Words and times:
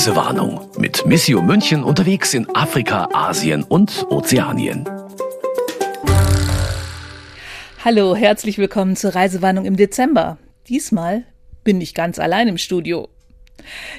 Reisewarnung 0.00 0.62
mit 0.78 1.04
Missio 1.04 1.42
München 1.42 1.84
unterwegs 1.84 2.32
in 2.32 2.48
Afrika, 2.56 3.10
Asien 3.12 3.62
und 3.62 4.06
Ozeanien. 4.08 4.88
Hallo, 7.84 8.16
herzlich 8.16 8.56
willkommen 8.56 8.96
zur 8.96 9.14
Reisewarnung 9.14 9.66
im 9.66 9.76
Dezember. 9.76 10.38
Diesmal 10.68 11.24
bin 11.64 11.82
ich 11.82 11.92
ganz 11.92 12.18
allein 12.18 12.48
im 12.48 12.56
Studio. 12.56 13.10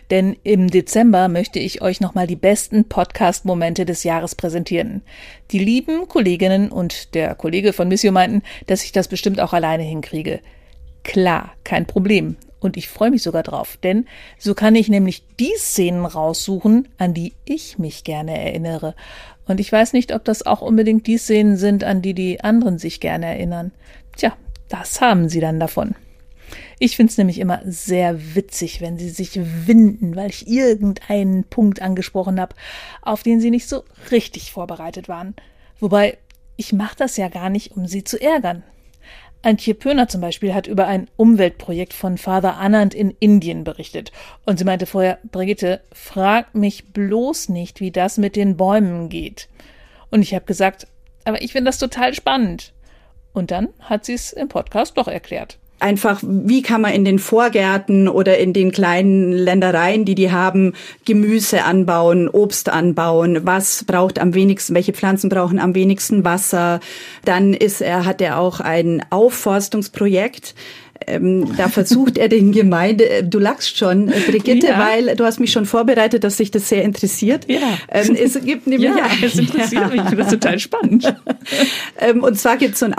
Denn 0.10 0.36
im 0.42 0.72
Dezember 0.72 1.28
möchte 1.28 1.60
ich 1.60 1.84
euch 1.84 2.02
nochmal 2.02 2.26
die 2.26 2.36
besten 2.36 2.90
Podcast-Momente 2.90 3.86
des 3.86 4.04
Jahres 4.04 4.34
präsentieren. 4.34 5.04
Die 5.52 5.60
lieben 5.60 6.08
Kolleginnen 6.08 6.72
und 6.72 7.14
der 7.14 7.36
Kollege 7.36 7.74
von 7.74 7.88
Missio 7.88 8.12
meinten, 8.12 8.42
dass 8.66 8.84
ich 8.84 8.92
das 8.92 9.08
bestimmt 9.08 9.40
auch 9.40 9.54
alleine 9.54 9.84
hinkriege. 9.84 10.40
Klar, 11.04 11.54
kein 11.64 11.86
Problem. 11.86 12.38
Und 12.62 12.78
ich 12.78 12.88
freue 12.88 13.10
mich 13.10 13.24
sogar 13.24 13.44
drauf, 13.44 13.78
denn 13.78 14.06
so 14.38 14.54
kann 14.54 14.76
ich 14.76 14.88
nämlich 14.88 15.26
die 15.40 15.52
Szenen 15.58 16.06
raussuchen, 16.06 16.88
an 16.98 17.14
die 17.14 17.34
ich 17.44 17.80
mich 17.80 18.04
gerne 18.06 18.40
erinnere. 18.40 18.96
Und 19.48 19.60
ich 19.60 19.72
weiß 19.72 19.94
nicht, 19.94 20.14
ob 20.14 20.24
das 20.24 20.46
auch 20.46 20.62
unbedingt 20.62 21.08
die 21.08 21.18
Szenen 21.18 21.58
sind, 21.58 21.84
an 21.84 22.02
die 22.02 22.14
die 22.14 22.42
anderen 22.42 22.78
sich 22.78 23.00
gerne 23.00 23.26
erinnern. 23.26 23.72
Tja, 24.16 24.38
das 24.70 25.02
haben 25.02 25.28
sie 25.28 25.40
dann 25.40 25.60
davon. 25.60 25.96
Ich 26.80 26.96
finde 26.96 27.12
es 27.12 27.18
nämlich 27.18 27.40
immer 27.40 27.62
sehr 27.66 28.36
witzig, 28.36 28.80
wenn 28.80 28.98
sie 28.98 29.10
sich 29.10 29.40
winden, 29.68 30.16
weil 30.16 30.30
ich 30.30 30.48
irgendeinen 30.48 31.44
Punkt 31.44 31.82
angesprochen 31.82 32.40
habe, 32.40 32.56
auf 33.02 33.24
den 33.24 33.42
sie 33.42 33.52
nicht 33.52 33.68
so 33.68 33.84
richtig 34.12 34.52
vorbereitet 34.52 35.10
waren. 35.10 35.36
Wobei, 35.80 36.18
ich 36.58 36.74
mache 36.74 36.96
das 36.96 37.18
ja 37.18 37.28
gar 37.28 37.50
nicht, 37.50 37.76
um 37.76 37.88
sie 37.88 38.04
zu 38.04 38.22
ärgern. 38.22 38.64
Antje 39.44 39.74
Pöhner 39.74 40.08
zum 40.08 40.22
Beispiel 40.22 40.54
hat 40.54 40.68
über 40.68 40.88
ein 40.88 41.08
Umweltprojekt 41.18 41.94
von 41.94 42.18
Father 42.18 42.58
Anand 42.58 42.94
in 42.94 43.16
Indien 43.20 43.64
berichtet. 43.64 44.12
Und 44.46 44.60
sie 44.60 44.66
meinte 44.66 44.86
vorher, 44.86 45.20
Brigitte, 45.32 45.82
frag 45.92 46.54
mich 46.54 46.94
bloß 46.94 47.50
nicht, 47.50 47.80
wie 47.80 47.92
das 47.92 48.18
mit 48.18 48.36
den 48.36 48.58
Bäumen 48.58 49.10
geht. 49.10 49.50
Und 50.12 50.22
ich 50.22 50.36
habe 50.36 50.46
gesagt, 50.46 50.88
aber 51.26 51.42
ich 51.42 51.54
finde 51.54 51.70
das 51.70 51.80
total 51.80 52.14
spannend. 52.14 52.74
Und 53.34 53.52
dann 53.52 53.70
hat 53.80 54.06
sie 54.06 54.14
es 54.14 54.34
im 54.34 54.48
Podcast 54.48 54.98
doch 54.98 55.08
erklärt 55.08 55.58
einfach, 55.82 56.22
wie 56.24 56.62
kann 56.62 56.82
man 56.82 56.94
in 56.94 57.06
den 57.06 57.20
Vorgärten 57.20 58.08
oder 58.08 58.38
in 58.38 58.54
den 58.54 58.72
kleinen 58.72 59.32
Ländereien, 59.32 60.06
die 60.06 60.16
die 60.16 60.32
haben, 60.32 60.74
Gemüse 61.06 61.64
anbauen, 61.64 62.30
Obst 62.30 62.70
anbauen, 62.70 63.40
was 63.44 63.84
braucht 63.86 64.20
am 64.20 64.34
wenigsten, 64.34 64.76
welche 64.76 64.94
Pflanzen 64.94 65.30
brauchen 65.30 65.60
am 65.60 65.76
wenigsten 65.76 66.24
Wasser. 66.24 66.80
Dann 67.26 67.54
ist 67.54 67.82
er, 67.82 68.06
hat 68.06 68.22
er 68.22 68.40
auch 68.40 68.60
ein 68.60 69.04
Aufforstungsprojekt, 69.10 70.56
ähm, 71.08 71.56
da 71.58 71.70
versucht 71.70 72.18
er 72.18 72.30
den 72.30 72.52
Gemeinde, 72.52 73.10
äh, 73.10 73.24
du 73.24 73.40
lachst 73.40 73.78
schon, 73.78 74.10
äh, 74.10 74.20
Brigitte, 74.20 74.68
ja. 74.68 74.80
weil 74.80 75.16
du 75.16 75.26
hast 75.26 75.40
mich 75.40 75.52
schon 75.52 75.66
vorbereitet, 75.66 76.24
dass 76.24 76.38
sich 76.38 76.52
das 76.52 76.70
sehr 76.70 76.84
interessiert. 76.84 77.50
Ja. 77.50 77.78
Ähm, 77.90 78.16
es 78.16 78.40
gibt 78.44 78.68
nämlich 78.68 78.90
ja, 78.90 79.08
es 79.24 79.38
interessiert 79.38 79.82
ja. 79.82 79.88
mich, 79.88 80.02
ich 80.02 80.10
finde 80.10 80.24
das 80.24 80.32
total 80.32 80.60
spannend. 80.60 81.14
ähm, 82.00 82.24
und 82.24 82.38
zwar 82.40 82.58
gibt 82.58 82.74
es 82.74 82.80
so 82.80 82.86
ein 82.86 82.94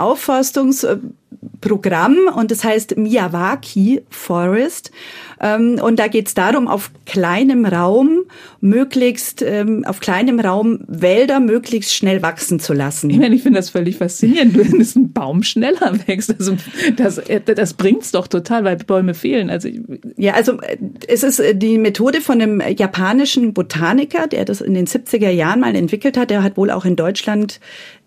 Aufforstungsprogramm 1.63 2.17
und 2.35 2.51
das 2.51 2.63
heißt 2.63 2.97
Miyawaki 2.97 4.01
Forest. 4.09 4.91
Ähm, 5.39 5.79
und 5.81 5.99
da 5.99 6.07
geht 6.07 6.27
es 6.27 6.33
darum, 6.33 6.67
auf 6.67 6.91
kleinem 7.05 7.65
Raum 7.65 8.23
möglichst, 8.61 9.41
ähm, 9.41 9.83
auf 9.85 9.99
kleinem 9.99 10.39
Raum 10.39 10.79
Wälder 10.87 11.39
möglichst 11.39 11.93
schnell 11.93 12.21
wachsen 12.21 12.59
zu 12.59 12.73
lassen. 12.73 13.09
Ich 13.09 13.17
meine, 13.17 13.35
ich 13.35 13.43
finde 13.43 13.59
das 13.59 13.69
völlig 13.69 13.97
faszinierend, 13.97 14.57
dass 14.79 14.95
ein 14.95 15.11
Baum 15.11 15.43
schneller 15.43 15.97
wächst. 16.07 16.33
Also 16.37 16.55
das, 16.95 17.21
das 17.45 17.73
bringt's 17.73 18.11
doch 18.11 18.27
total, 18.27 18.63
weil 18.63 18.77
Bäume 18.77 19.13
fehlen. 19.13 19.49
Also 19.49 19.69
ja, 20.15 20.33
also 20.33 20.59
es 21.07 21.23
ist 21.23 21.39
äh, 21.39 21.55
die 21.55 21.77
Methode 21.77 22.21
von 22.21 22.41
einem 22.41 22.61
japanischen 22.77 23.53
Botaniker, 23.53 24.27
der 24.27 24.45
das 24.45 24.61
in 24.61 24.73
den 24.73 24.87
70er 24.87 25.29
Jahren 25.29 25.59
mal 25.59 25.75
entwickelt 25.75 26.17
hat. 26.17 26.29
Der 26.29 26.43
hat 26.43 26.57
wohl 26.57 26.71
auch 26.71 26.85
in 26.85 26.95
Deutschland 26.95 27.59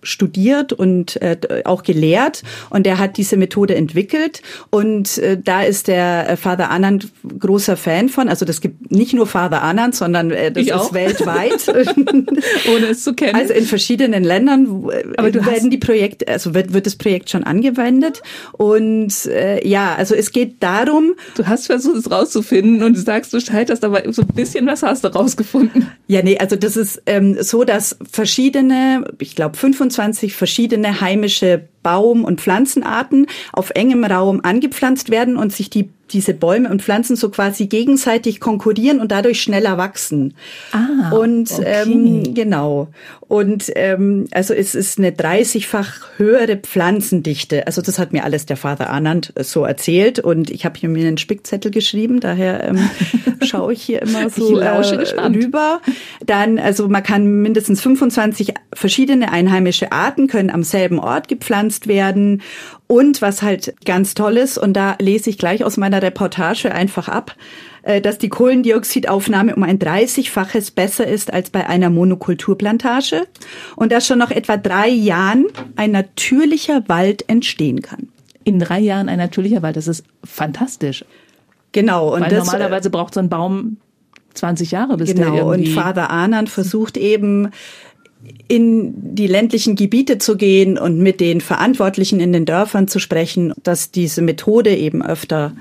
studiert 0.02 0.72
und 0.72 1.20
äh, 1.22 1.36
auch 1.64 1.82
gelehrt 1.82 2.42
und 2.70 2.86
der 2.86 2.98
hat 2.98 3.16
diese 3.16 3.36
Methode 3.36 3.74
entwickelt 3.74 4.42
und 4.70 5.18
äh, 5.18 5.38
da 5.42 5.62
ist 5.62 5.88
der 5.88 6.28
äh, 6.28 6.36
Father 6.36 6.70
Anand 6.70 7.08
großer 7.38 7.76
Fan 7.76 8.08
von. 8.08 8.28
Also 8.28 8.44
das 8.44 8.60
gibt 8.60 8.90
nicht 8.90 9.14
nur 9.14 9.26
Father 9.26 9.62
Anand, 9.62 9.94
sondern 9.94 10.30
äh, 10.30 10.52
das 10.52 10.62
ich 10.62 10.68
ist 10.68 10.74
auch. 10.74 10.92
weltweit. 10.92 11.68
Ohne 11.68 12.86
es 12.90 13.02
zu 13.02 13.14
kennen. 13.14 13.34
Also 13.34 13.52
in 13.52 13.64
verschiedenen 13.64 14.24
Ländern 14.24 14.88
äh, 14.90 15.04
Aber 15.16 15.30
du 15.30 15.44
werden 15.44 15.70
die 15.70 15.78
Projekte, 15.78 16.28
also 16.28 16.54
wird, 16.54 16.72
wird 16.72 16.86
das 16.86 16.96
Projekt 16.96 17.30
schon 17.30 17.44
angewendet 17.44 18.22
und 18.52 19.26
äh, 19.26 19.66
ja, 19.66 19.94
also 19.94 20.14
es 20.14 20.30
geht 20.30 20.62
darum. 20.62 21.14
Du 21.36 21.46
hast 21.46 21.66
versucht 21.66 21.96
es 21.96 22.10
rauszufinden 22.10 22.82
und 22.82 22.96
du 22.96 23.00
sagst, 23.00 23.32
du 23.32 23.40
scheiterst, 23.40 23.84
aber 23.84 24.12
so 24.12 24.22
ein 24.22 24.28
bisschen 24.28 24.66
was 24.66 24.82
hast 24.82 25.04
du 25.04 25.08
rausgefunden. 25.08 25.90
Ja, 26.06 26.22
nee, 26.22 26.38
also 26.38 26.56
das 26.56 26.76
ist 26.76 27.02
ähm, 27.06 27.36
so, 27.40 27.64
dass 27.64 27.96
verschiedene, 28.10 29.04
ich 29.18 29.34
glaube 29.34 29.56
25 29.56 29.85
25 29.90 30.34
verschiedene 30.34 31.00
heimische 31.00 31.68
Baum- 31.82 32.24
und 32.24 32.40
Pflanzenarten 32.40 33.26
auf 33.52 33.70
engem 33.70 34.04
Raum 34.04 34.40
angepflanzt 34.42 35.10
werden 35.10 35.36
und 35.36 35.52
sich 35.52 35.70
die 35.70 35.90
diese 36.12 36.34
Bäume 36.34 36.70
und 36.70 36.82
Pflanzen 36.82 37.16
so 37.16 37.30
quasi 37.30 37.66
gegenseitig 37.66 38.40
konkurrieren 38.40 39.00
und 39.00 39.12
dadurch 39.12 39.40
schneller 39.40 39.78
wachsen. 39.78 40.34
Ah, 40.72 41.10
und 41.10 41.50
okay. 41.52 41.82
ähm, 41.84 42.34
genau. 42.34 42.88
Und 43.28 43.72
ähm, 43.74 44.26
also 44.30 44.54
es 44.54 44.76
ist 44.76 44.98
eine 44.98 45.10
30-fach 45.10 46.18
höhere 46.18 46.56
Pflanzendichte. 46.56 47.66
Also 47.66 47.82
das 47.82 47.98
hat 47.98 48.12
mir 48.12 48.22
alles 48.22 48.46
der 48.46 48.56
Vater 48.56 48.90
Anand 48.90 49.32
so 49.40 49.64
erzählt 49.64 50.20
und 50.20 50.48
ich 50.50 50.64
habe 50.64 50.78
hier 50.78 50.88
mir 50.88 51.06
einen 51.06 51.18
Spickzettel 51.18 51.72
geschrieben, 51.72 52.20
daher 52.20 52.68
ähm, 52.68 52.88
schaue 53.42 53.72
ich 53.72 53.82
hier 53.82 54.02
immer 54.02 54.30
so 54.30 54.60
äh, 54.60 54.68
rüber. 55.26 55.80
Dann, 56.24 56.60
also 56.60 56.88
man 56.88 57.02
kann 57.02 57.42
mindestens 57.42 57.80
25 57.82 58.54
verschiedene 58.72 59.32
einheimische 59.32 59.90
Arten 59.90 60.28
können 60.28 60.50
am 60.50 60.62
selben 60.62 61.00
Ort 61.00 61.26
gepflanzt 61.26 61.88
werden 61.88 62.42
und 62.86 63.20
was 63.22 63.42
halt 63.42 63.74
ganz 63.84 64.14
toll 64.14 64.36
ist, 64.36 64.58
und 64.58 64.74
da 64.74 64.96
lese 65.00 65.30
ich 65.30 65.38
gleich 65.38 65.64
aus 65.64 65.76
meiner 65.76 66.02
Reportage 66.02 66.72
einfach 66.72 67.08
ab, 67.08 67.34
äh, 67.82 68.00
dass 68.00 68.18
die 68.18 68.28
Kohlendioxidaufnahme 68.28 69.56
um 69.56 69.62
ein 69.62 69.78
30-faches 69.78 70.74
besser 70.74 71.06
ist 71.06 71.32
als 71.32 71.50
bei 71.50 71.66
einer 71.68 71.90
Monokulturplantage 71.90 73.26
und 73.76 73.92
dass 73.92 74.06
schon 74.06 74.18
nach 74.18 74.30
etwa 74.30 74.56
drei 74.56 74.88
Jahren 74.88 75.46
ein 75.76 75.92
natürlicher 75.92 76.88
Wald 76.88 77.28
entstehen 77.28 77.82
kann. 77.82 78.08
In 78.44 78.58
drei 78.60 78.78
Jahren 78.78 79.08
ein 79.08 79.18
natürlicher 79.18 79.62
Wald, 79.62 79.76
das 79.76 79.88
ist 79.88 80.04
fantastisch. 80.24 81.04
Genau. 81.72 82.14
Und 82.14 82.22
Weil 82.22 82.30
das, 82.30 82.46
normalerweise 82.46 82.90
braucht 82.90 83.14
so 83.14 83.20
ein 83.20 83.28
Baum 83.28 83.78
20 84.34 84.70
Jahre, 84.70 84.96
bis 84.96 85.14
genau, 85.14 85.32
der 85.32 85.42
irgendwie... 85.42 85.68
Und 85.68 85.74
Vater 85.74 86.10
Anand 86.10 86.48
versucht 86.48 86.96
eben 86.96 87.50
in 88.48 89.14
die 89.14 89.26
ländlichen 89.26 89.76
Gebiete 89.76 90.18
zu 90.18 90.36
gehen 90.36 90.78
und 90.78 90.98
mit 90.98 91.20
den 91.20 91.40
Verantwortlichen 91.40 92.20
in 92.20 92.32
den 92.32 92.44
Dörfern 92.44 92.88
zu 92.88 92.98
sprechen, 92.98 93.52
dass 93.62 93.90
diese 93.90 94.22
Methode 94.22 94.74
eben 94.74 95.04
öfter 95.04 95.54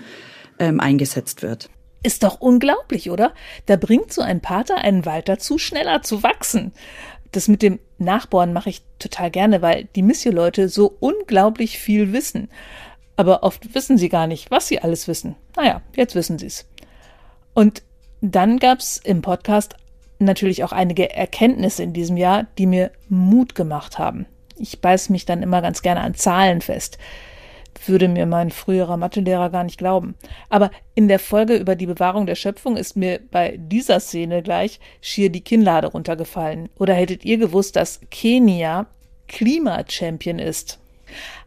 ähm, 0.60 0.80
eingesetzt 0.80 1.42
wird. 1.42 1.70
Ist 2.04 2.24
doch 2.24 2.40
unglaublich, 2.40 3.10
oder? 3.10 3.34
Da 3.66 3.78
bringt 3.78 4.14
so 4.14 4.22
ein 4.22 4.40
Pater 4.40 4.78
einen 4.78 5.06
Wald 5.06 5.28
dazu, 5.28 5.58
schneller 5.58 6.04
zu 6.04 6.22
wachsen. 6.22 6.72
Das 7.32 7.48
mit 7.48 7.62
dem 7.62 7.80
Nachbohren 7.98 8.54
mache 8.54 8.70
ich 8.70 8.84
total 9.00 9.32
gerne, 9.32 9.62
weil 9.62 9.88
die 9.96 10.04
Missio-Leute 10.04 10.70
so 10.70 10.96
unglaublich 11.00 11.80
viel 11.80 12.14
wissen. 12.14 12.50
Aber 13.16 13.44
oft 13.44 13.74
wissen 13.74 13.98
sie 13.98 14.10
gar 14.10 14.28
nicht, 14.28 14.52
was 14.52 14.68
sie 14.68 14.80
alles 14.80 15.08
wissen. 15.08 15.36
Naja, 15.56 15.82
jetzt 15.96 16.16
wissen 16.16 16.38
sie 16.38 16.48
es. 16.48 16.66
Und 17.54 17.84
dann 18.22 18.60
gab's 18.60 18.98
im 19.04 19.22
Podcast 19.22 19.76
natürlich 20.20 20.64
auch 20.64 20.72
einige 20.72 21.14
Erkenntnisse 21.14 21.84
in 21.84 21.94
diesem 21.94 22.18
Jahr, 22.18 22.48
die 22.58 22.66
mir 22.66 22.92
Mut 23.10 23.56
gemacht 23.56 24.00
haben. 24.00 24.26
Ich 24.58 24.80
beiß 24.82 25.10
mich 25.10 25.26
dann 25.26 25.44
immer 25.44 25.62
ganz 25.62 25.82
gerne 25.82 26.02
an 26.02 26.16
Zahlen 26.16 26.62
fest. 26.62 26.98
Würde 27.86 28.08
mir 28.08 28.26
mein 28.26 28.52
früherer 28.52 28.96
Mathelehrer 28.96 29.50
gar 29.50 29.66
nicht 29.66 29.78
glauben. 29.78 30.16
Aber 30.50 30.72
in 30.94 31.10
der 31.10 31.20
Folge 31.20 31.56
über 31.56 31.76
die 31.76 31.86
Bewahrung 31.86 32.26
der 32.26 32.36
Schöpfung 32.36 32.78
ist 32.78 32.96
mir 32.96 33.20
bei 33.32 33.58
dieser 33.58 34.00
Szene 34.00 34.42
gleich 34.42 34.80
schier 35.02 35.30
die 35.30 35.42
Kinnlade 35.42 35.88
runtergefallen. 35.88 36.70
Oder 36.80 36.94
hättet 36.94 37.26
ihr 37.26 37.38
gewusst, 37.38 37.76
dass 37.76 38.00
Kenia 38.10 38.88
Klimachampion 39.28 40.40
ist? 40.40 40.80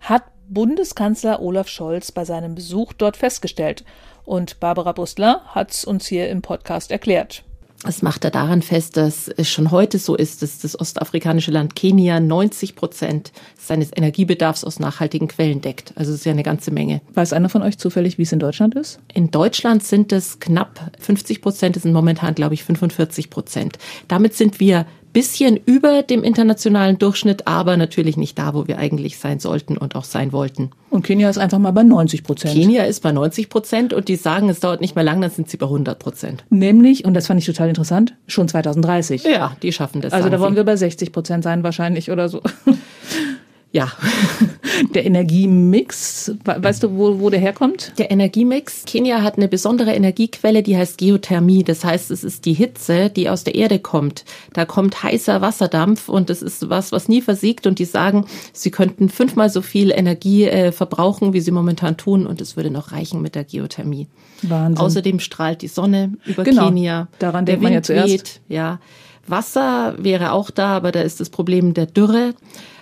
Hat 0.01 0.25
Bundeskanzler 0.49 1.41
Olaf 1.41 1.69
Scholz 1.69 2.13
bei 2.13 2.25
seinem 2.25 2.55
Besuch 2.55 2.93
dort 2.93 3.17
festgestellt. 3.17 3.85
Und 4.25 4.61
Barbara 4.61 4.93
Brustler 4.93 5.43
hat's 5.47 5.85
uns 5.85 6.07
hier 6.07 6.29
im 6.29 6.43
Podcast 6.43 6.91
erklärt. 6.91 7.45
Das 7.85 8.03
macht 8.03 8.25
er 8.25 8.33
daran 8.33 8.61
fest, 8.61 8.97
dass 8.97 9.29
es 9.29 9.49
schon 9.49 9.71
heute 9.71 9.99
so 9.99 10.17
ist, 10.17 10.43
dass 10.43 10.59
das 10.59 10.79
ostafrikanische 10.79 11.53
Land 11.53 11.77
Kenia 11.77 12.19
90 12.19 12.75
Prozent 12.75 13.33
seines 13.57 13.91
Energiebedarfs 13.95 14.65
aus 14.65 14.81
nachhaltigen 14.81 15.29
Quellen 15.29 15.61
deckt. 15.61 15.93
Also 15.95 16.11
das 16.11 16.21
ist 16.21 16.25
ja 16.27 16.33
eine 16.33 16.43
ganze 16.43 16.73
Menge. 16.73 17.01
Weiß 17.15 17.33
einer 17.33 17.49
von 17.49 17.63
euch 17.63 17.79
zufällig, 17.79 18.19
wie 18.19 18.23
es 18.23 18.33
in 18.33 18.41
Deutschland 18.41 18.75
ist? 18.75 18.99
In 19.15 19.31
Deutschland 19.31 19.85
sind 19.85 20.11
es 20.11 20.41
knapp 20.41 20.91
50 20.99 21.41
Prozent, 21.41 21.77
es 21.77 21.85
sind 21.85 21.93
momentan, 21.93 22.35
glaube 22.35 22.55
ich, 22.55 22.65
45 22.65 23.31
Prozent. 23.31 23.79
Damit 24.09 24.35
sind 24.35 24.59
wir 24.59 24.85
bisschen 25.13 25.57
über 25.57 26.03
dem 26.03 26.23
internationalen 26.23 26.99
Durchschnitt, 26.99 27.47
aber 27.47 27.77
natürlich 27.77 28.17
nicht 28.17 28.39
da, 28.39 28.55
wo 28.55 28.67
wir 28.67 28.79
eigentlich 28.79 29.19
sein 29.19 29.39
sollten 29.41 29.77
und 29.77 29.97
auch 29.97 30.05
sein 30.05 30.33
wollten. 30.33 30.71
Und 30.91 31.05
Kenia 31.05 31.29
ist 31.29 31.39
einfach 31.39 31.59
mal 31.59 31.73
bei 31.73 31.83
90 31.83 32.25
Prozent. 32.25 32.55
Kenia 32.55 32.85
ist 32.85 33.03
bei 33.03 33.13
90 33.13 33.49
Prozent 33.49 33.93
und 33.93 34.09
die 34.09 34.17
sagen, 34.17 34.49
es 34.49 34.61
dauert 34.61 34.81
nicht 34.81 34.95
mehr 34.95 35.05
lang, 35.05 35.21
dann 35.21 35.31
sind 35.31 35.51
sie 35.51 35.57
bei 35.57 35.67
100 35.67 35.99
Prozent. 35.99 36.45
Nämlich, 36.51 37.05
und 37.05 37.15
das 37.15 37.27
fand 37.27 37.41
ich 37.41 37.47
total 37.47 37.69
interessant, 37.69 38.15
schon 38.27 38.49
2030. 38.49 39.25
Ja, 39.25 39.57
die 39.63 39.73
schaffen 39.73 40.01
das. 40.01 40.13
Also 40.13 40.29
da 40.29 40.41
wollen 40.41 40.57
wir 40.57 40.65
bei 40.65 40.77
60 40.77 41.13
Prozent 41.13 41.45
sein 41.45 41.63
wahrscheinlich 41.63 42.11
oder 42.11 42.29
so. 42.29 42.41
Ja. 43.73 43.93
Der 44.95 45.05
Energiemix, 45.05 46.33
weißt 46.45 46.85
du, 46.85 46.97
wo, 46.97 47.19
wo 47.19 47.31
der 47.31 47.41
herkommt? 47.41 47.93
Der 47.99 48.13
Energiemix. 48.13 48.85
Kenia 48.87 49.23
hat 49.23 49.37
eine 49.37 49.49
besondere 49.49 49.93
Energiequelle, 49.93 50.63
die 50.63 50.77
heißt 50.77 50.99
Geothermie. 50.99 51.65
Das 51.65 51.85
heißt, 51.85 52.13
es 52.13 52.23
ist 52.23 52.45
die 52.45 52.53
Hitze, 52.53 53.11
die 53.11 53.29
aus 53.29 53.43
der 53.43 53.57
Erde 53.57 53.81
kommt. 53.81 54.25
Da 54.53 54.65
kommt 54.65 55.03
heißer 55.03 55.41
Wasserdampf 55.41 56.09
und 56.09 56.31
das 56.31 56.43
ist 56.43 56.69
was, 56.69 56.93
was 56.93 57.09
nie 57.09 57.21
versiegt. 57.21 57.67
Und 57.67 57.81
die 57.81 57.87
sagen, 57.87 58.27
sie 58.53 58.71
könnten 58.71 59.09
fünfmal 59.09 59.51
so 59.51 59.63
viel 59.63 59.91
Energie 59.91 60.45
äh, 60.45 60.71
verbrauchen, 60.71 61.33
wie 61.33 61.41
sie 61.41 61.51
momentan 61.51 61.97
tun. 61.97 62.27
Und 62.27 62.41
es 62.41 62.57
würde 62.57 62.71
noch 62.71 62.93
reichen 62.93 63.21
mit 63.21 63.35
der 63.35 63.45
Geothermie. 63.45 64.07
Wahnsinn. 64.43 64.79
Außerdem 64.79 65.19
strahlt 65.19 65.63
die 65.63 65.69
Sonne 65.69 66.13
über 66.25 66.45
genau. 66.45 66.67
Kenia. 66.67 67.09
Daran 67.19 67.47
denkt 67.47 67.63
man 67.63 67.73
ja 67.73 67.83
zuerst. 67.83 68.13
Weht, 68.13 68.41
ja. 68.49 68.79
Wasser 69.27 69.95
wäre 69.99 70.33
auch 70.33 70.51
da, 70.51 70.77
aber 70.77 70.93
da 70.93 71.01
ist 71.01 71.21
das 71.21 71.31
Problem 71.31 71.75
der 71.75 71.87
Dürre. 71.87 72.35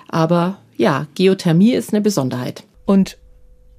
Aber 0.08 0.58
ja, 0.76 1.06
Geothermie 1.14 1.72
ist 1.72 1.92
eine 1.92 2.00
Besonderheit. 2.00 2.64
Und 2.84 3.18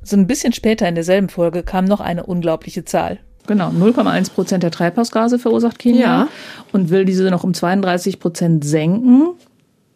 so 0.04 0.16
ein 0.16 0.28
bisschen 0.28 0.54
später 0.54 0.88
in 0.88 0.96
derselben 0.96 1.30
Folge 1.30 1.64
kam 1.64 1.86
noch 1.86 2.00
eine 2.00 2.26
unglaubliche 2.26 2.86
Zahl. 2.86 3.20
Genau, 3.46 3.70
0,1 3.70 4.32
Prozent 4.32 4.64
der 4.64 4.72
Treibhausgase 4.72 5.40
verursacht 5.40 5.80
Kenia 5.80 6.02
ja. 6.02 6.28
und 6.74 6.90
will 6.90 7.06
diese 7.06 7.30
noch 7.30 7.44
um 7.44 7.54
32 7.54 8.20
Prozent 8.20 8.66
senken. 8.66 9.30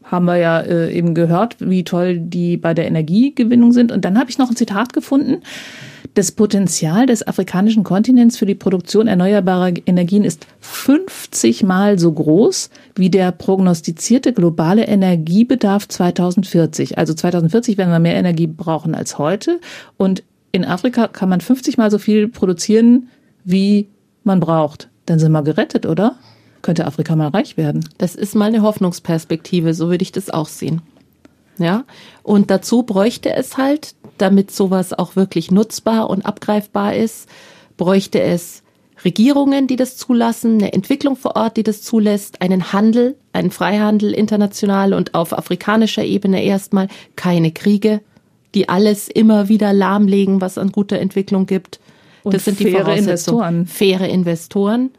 Haben 0.04 0.26
wir 0.26 0.38
ja 0.38 0.62
äh, 0.62 0.92
eben 0.94 1.14
gehört, 1.14 1.58
wie 1.60 1.84
toll 1.84 2.18
die 2.20 2.58
bei 2.58 2.74
der 2.74 2.88
Energiegewinnung 2.88 3.72
sind. 3.74 3.92
Und 3.92 4.06
dann 4.06 4.18
habe 4.18 4.30
ich 4.30 4.38
noch 4.38 4.50
ein 4.50 4.56
Zitat 4.56 4.94
gefunden 4.94 5.42
das 6.14 6.32
Potenzial 6.32 7.06
des 7.06 7.26
afrikanischen 7.26 7.84
Kontinents 7.84 8.38
für 8.38 8.46
die 8.46 8.56
Produktion 8.56 9.08
erneuerbarer 9.08 9.74
Energien 9.86 10.26
ist 10.26 10.46
50 10.60 11.64
mal 11.64 12.00
so 12.00 12.12
groß 12.12 12.70
wie 12.96 13.10
der 13.10 13.32
prognostizierte 13.32 14.34
globale 14.34 14.86
Energiebedarf 14.86 15.88
2040. 15.88 16.98
Also 16.98 17.14
2040 17.14 17.78
werden 17.78 17.92
wir 17.92 18.00
mehr 18.00 18.16
Energie 18.16 18.48
brauchen 18.48 18.94
als 18.94 19.18
heute. 19.18 19.62
Und 19.96 20.24
in 20.52 20.66
Afrika 20.66 21.08
kann 21.08 21.30
man 21.30 21.40
50 21.40 21.78
mal 21.78 21.90
so 21.90 21.98
viel 21.98 22.28
produzieren, 22.28 23.08
wie 23.46 23.88
man 24.24 24.42
braucht. 24.42 24.90
Dann 25.06 25.18
sind 25.18 25.32
wir 25.32 25.44
gerettet, 25.44 25.86
oder? 25.86 26.16
Könnte 26.62 26.86
Afrika 26.86 27.16
mal 27.16 27.30
reich 27.30 27.56
werden. 27.56 27.88
Das 27.98 28.16
ist 28.16 28.36
mal 28.36 28.46
eine 28.46 28.62
Hoffnungsperspektive, 28.62 29.74
so 29.74 29.90
würde 29.90 30.04
ich 30.04 30.12
das 30.12 30.30
auch 30.30 30.48
sehen. 30.48 30.82
Ja, 31.58 31.86
und 32.24 32.50
dazu 32.50 32.84
bräuchte 32.84 33.34
es 33.34 33.58
halt, 33.58 33.94
damit 34.18 34.52
sowas 34.52 34.94
auch 34.94 35.16
wirklich 35.16 35.52
nutzbar 35.52 36.10
und 36.10 36.26
abgreifbar 36.26 36.96
ist, 36.96 37.28
bräuchte 37.78 38.22
es 38.22 38.64
Regierungen, 39.04 39.68
die 39.68 39.76
das 39.76 39.98
zulassen, 39.98 40.56
eine 40.56 40.74
Entwicklung 40.74 41.16
vor 41.16 41.36
Ort, 41.36 41.58
die 41.58 41.64
das 41.64 41.82
zulässt, 41.82 42.42
einen 42.42 42.72
Handel, 42.72 43.16
einen 43.34 43.52
Freihandel 43.52 44.14
international 44.14 44.94
und 44.94 45.16
auf 45.16 45.38
afrikanischer 45.38 46.04
Ebene 46.04 46.44
erstmal 46.44 46.88
keine 47.16 47.52
Kriege, 47.52 48.02
die 48.54 48.70
alles 48.70 49.08
immer 49.08 49.50
wieder 49.50 49.74
lahmlegen, 49.74 50.42
was 50.42 50.58
an 50.58 50.72
guter 50.72 51.00
Entwicklung 51.00 51.46
gibt. 51.46 51.80
Und 52.24 52.34
das 52.34 52.46
sind 52.46 52.60
die 52.60 52.72
faire 52.72 52.96
Investoren. 52.96 53.66
Faire 53.66 54.08
Investoren, 54.08 54.92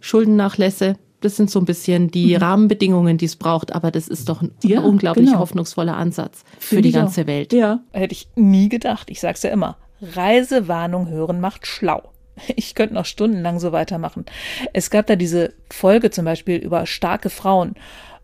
Schuldennachlässe, 0.00 0.96
das 1.20 1.36
sind 1.36 1.50
so 1.50 1.58
ein 1.58 1.64
bisschen 1.64 2.10
die 2.10 2.34
mhm. 2.34 2.42
Rahmenbedingungen, 2.42 3.18
die 3.18 3.24
es 3.24 3.36
braucht, 3.36 3.74
aber 3.74 3.90
das 3.90 4.08
ist 4.08 4.28
doch 4.28 4.42
ein 4.42 4.52
ja, 4.62 4.80
unglaublich 4.80 5.26
genau. 5.26 5.40
hoffnungsvoller 5.40 5.96
Ansatz 5.96 6.44
für 6.58 6.76
Find 6.76 6.84
die 6.84 6.92
ganze 6.92 7.22
auch. 7.22 7.26
Welt. 7.26 7.52
Ja, 7.52 7.80
hätte 7.92 8.12
ich 8.12 8.28
nie 8.36 8.68
gedacht. 8.68 9.10
Ich 9.10 9.20
sag's 9.20 9.42
ja 9.42 9.50
immer. 9.50 9.76
Reisewarnung 10.00 11.08
hören 11.08 11.40
macht 11.40 11.66
schlau. 11.66 12.02
Ich 12.54 12.76
könnte 12.76 12.94
noch 12.94 13.04
stundenlang 13.04 13.58
so 13.58 13.72
weitermachen. 13.72 14.24
Es 14.72 14.90
gab 14.90 15.08
da 15.08 15.16
diese 15.16 15.54
Folge 15.72 16.12
zum 16.12 16.24
Beispiel 16.24 16.56
über 16.58 16.86
starke 16.86 17.30
Frauen. 17.30 17.74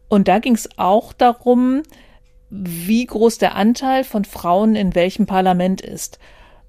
Und 0.08 0.28
da 0.28 0.38
ging 0.38 0.54
es 0.54 0.68
auch 0.76 1.12
darum, 1.12 1.82
wie 2.48 3.04
groß 3.04 3.38
der 3.38 3.56
Anteil 3.56 4.04
von 4.04 4.24
Frauen 4.24 4.76
in 4.76 4.94
welchem 4.94 5.26
Parlament 5.26 5.80
ist. 5.80 6.20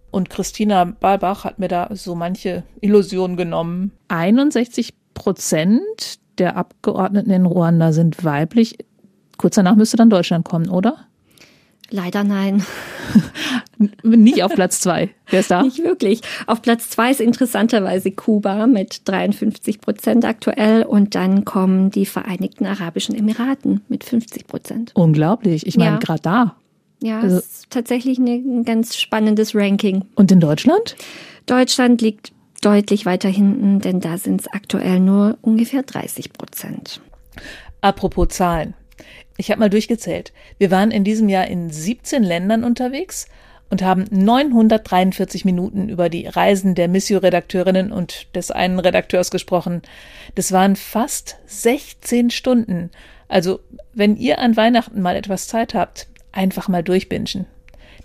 Und 0.10 0.32
Christina 0.32 0.86
Balbach 0.86 1.44
hat 1.44 1.60
mir 1.60 1.68
da 1.68 1.90
so 1.92 2.16
manche 2.16 2.64
Illusionen 2.82 3.38
genommen. 3.38 3.92
61 4.08 4.94
Prozent 5.16 6.20
der 6.38 6.56
Abgeordneten 6.58 7.32
in 7.32 7.48
Ruanda 7.48 7.92
sind 7.92 8.24
weiblich. 8.24 8.78
Kurz 9.38 9.56
danach 9.56 9.76
müsste 9.76 9.98
dann 9.98 10.12
Deutschland 10.12 10.46
kommen, 10.46 10.70
oder? 10.70 11.08
Leider 11.90 12.24
nein. 12.24 12.64
Nicht 14.04 14.44
auf 14.44 14.54
Platz 14.54 14.80
zwei. 14.80 15.12
Wer 15.28 15.42
ist 15.42 15.52
da? 15.52 15.62
Nicht 15.62 15.84
wirklich. 15.84 16.22
Auf 16.48 16.62
Platz 16.62 16.90
zwei 16.90 17.12
ist 17.12 17.22
interessanterweise 17.22 18.12
Kuba 18.12 18.66
mit 18.66 19.08
53 19.08 19.82
Prozent 19.82 20.26
aktuell 20.26 20.84
und 20.84 21.14
dann 21.14 21.46
kommen 21.46 21.92
die 21.92 22.06
Vereinigten 22.06 22.66
Arabischen 22.66 23.16
Emiraten 23.16 23.82
mit 23.88 24.04
50 24.04 24.48
Prozent. 24.48 24.92
Unglaublich. 24.96 25.68
Ich 25.68 25.78
meine, 25.78 25.92
ja. 25.92 25.98
gerade 25.98 26.22
da. 26.22 26.56
Ja, 27.04 27.20
also, 27.20 27.38
ist 27.38 27.70
tatsächlich 27.70 28.18
ein 28.18 28.64
ganz 28.64 28.96
spannendes 28.96 29.54
Ranking. 29.54 30.06
Und 30.16 30.32
in 30.32 30.40
Deutschland? 30.40 30.96
Deutschland 31.46 32.02
liegt 32.02 32.32
deutlich 32.66 33.06
weiter 33.06 33.30
hinten, 33.30 33.80
denn 33.80 34.00
da 34.00 34.18
sind 34.18 34.42
es 34.42 34.48
aktuell 34.48 35.00
nur 35.00 35.38
ungefähr 35.42 35.84
30 35.84 36.34
Prozent. 36.34 37.00
Apropos 37.82 38.30
Zahlen. 38.30 38.74
Ich 39.38 39.52
habe 39.52 39.60
mal 39.60 39.70
durchgezählt. 39.70 40.34
Wir 40.58 40.72
waren 40.72 40.90
in 40.90 41.04
diesem 41.04 41.30
Jahr 41.30 41.46
in 41.46 41.70
17 41.70 42.24
Ländern 42.24 42.64
unterwegs 42.64 43.28
und 43.70 43.84
haben 43.84 44.06
943 44.10 45.46
Minuten 45.46 45.90
über 45.90 46.10
die 46.10 46.26
Reisen 46.26 46.74
der 46.74 46.88
Missio-Redakteurinnen 46.88 47.92
und 47.92 48.34
des 48.36 48.50
einen 48.50 48.80
Redakteurs 48.80 49.30
gesprochen. 49.30 49.82
Das 50.34 50.52
waren 50.52 50.76
fast 50.76 51.38
16 51.46 52.32
Stunden. 52.32 52.90
Also, 53.28 53.60
wenn 53.94 54.16
ihr 54.16 54.40
an 54.40 54.58
Weihnachten 54.58 55.02
mal 55.02 55.16
etwas 55.16 55.48
Zeit 55.48 55.74
habt, 55.74 56.08
einfach 56.32 56.68
mal 56.68 56.84
durchbingen. 56.84 57.46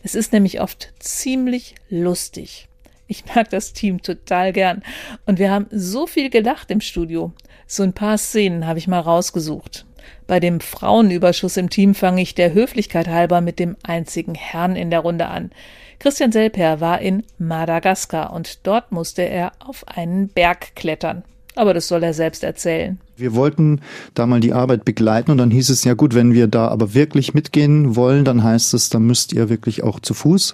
Es 0.02 0.14
ist 0.14 0.32
nämlich 0.32 0.60
oft 0.60 0.92
ziemlich 0.98 1.74
lustig. 1.88 2.69
Ich 3.10 3.24
mag 3.34 3.50
das 3.50 3.72
Team 3.72 4.02
total 4.02 4.52
gern. 4.52 4.84
Und 5.26 5.40
wir 5.40 5.50
haben 5.50 5.66
so 5.72 6.06
viel 6.06 6.30
gelacht 6.30 6.70
im 6.70 6.80
Studio. 6.80 7.32
So 7.66 7.82
ein 7.82 7.92
paar 7.92 8.16
Szenen 8.18 8.68
habe 8.68 8.78
ich 8.78 8.86
mal 8.86 9.00
rausgesucht. 9.00 9.84
Bei 10.28 10.38
dem 10.38 10.60
Frauenüberschuss 10.60 11.56
im 11.56 11.70
Team 11.70 11.96
fange 11.96 12.22
ich 12.22 12.36
der 12.36 12.54
Höflichkeit 12.54 13.08
halber 13.08 13.40
mit 13.40 13.58
dem 13.58 13.76
einzigen 13.82 14.36
Herrn 14.36 14.76
in 14.76 14.90
der 14.90 15.00
Runde 15.00 15.26
an. 15.26 15.50
Christian 15.98 16.30
Selper 16.30 16.80
war 16.80 17.00
in 17.00 17.24
Madagaskar 17.36 18.32
und 18.32 18.64
dort 18.64 18.92
musste 18.92 19.22
er 19.22 19.52
auf 19.58 19.88
einen 19.88 20.28
Berg 20.28 20.76
klettern. 20.76 21.24
Aber 21.56 21.74
das 21.74 21.88
soll 21.88 22.04
er 22.04 22.14
selbst 22.14 22.44
erzählen. 22.44 23.00
Wir 23.16 23.34
wollten 23.34 23.80
da 24.14 24.24
mal 24.26 24.38
die 24.38 24.52
Arbeit 24.52 24.84
begleiten 24.84 25.32
und 25.32 25.38
dann 25.38 25.50
hieß 25.50 25.68
es 25.70 25.82
ja 25.82 25.94
gut, 25.94 26.14
wenn 26.14 26.32
wir 26.32 26.46
da 26.46 26.68
aber 26.68 26.94
wirklich 26.94 27.34
mitgehen 27.34 27.96
wollen, 27.96 28.24
dann 28.24 28.44
heißt 28.44 28.72
es, 28.72 28.88
dann 28.88 29.02
müsst 29.02 29.32
ihr 29.32 29.48
wirklich 29.48 29.82
auch 29.82 29.98
zu 29.98 30.14
Fuß 30.14 30.52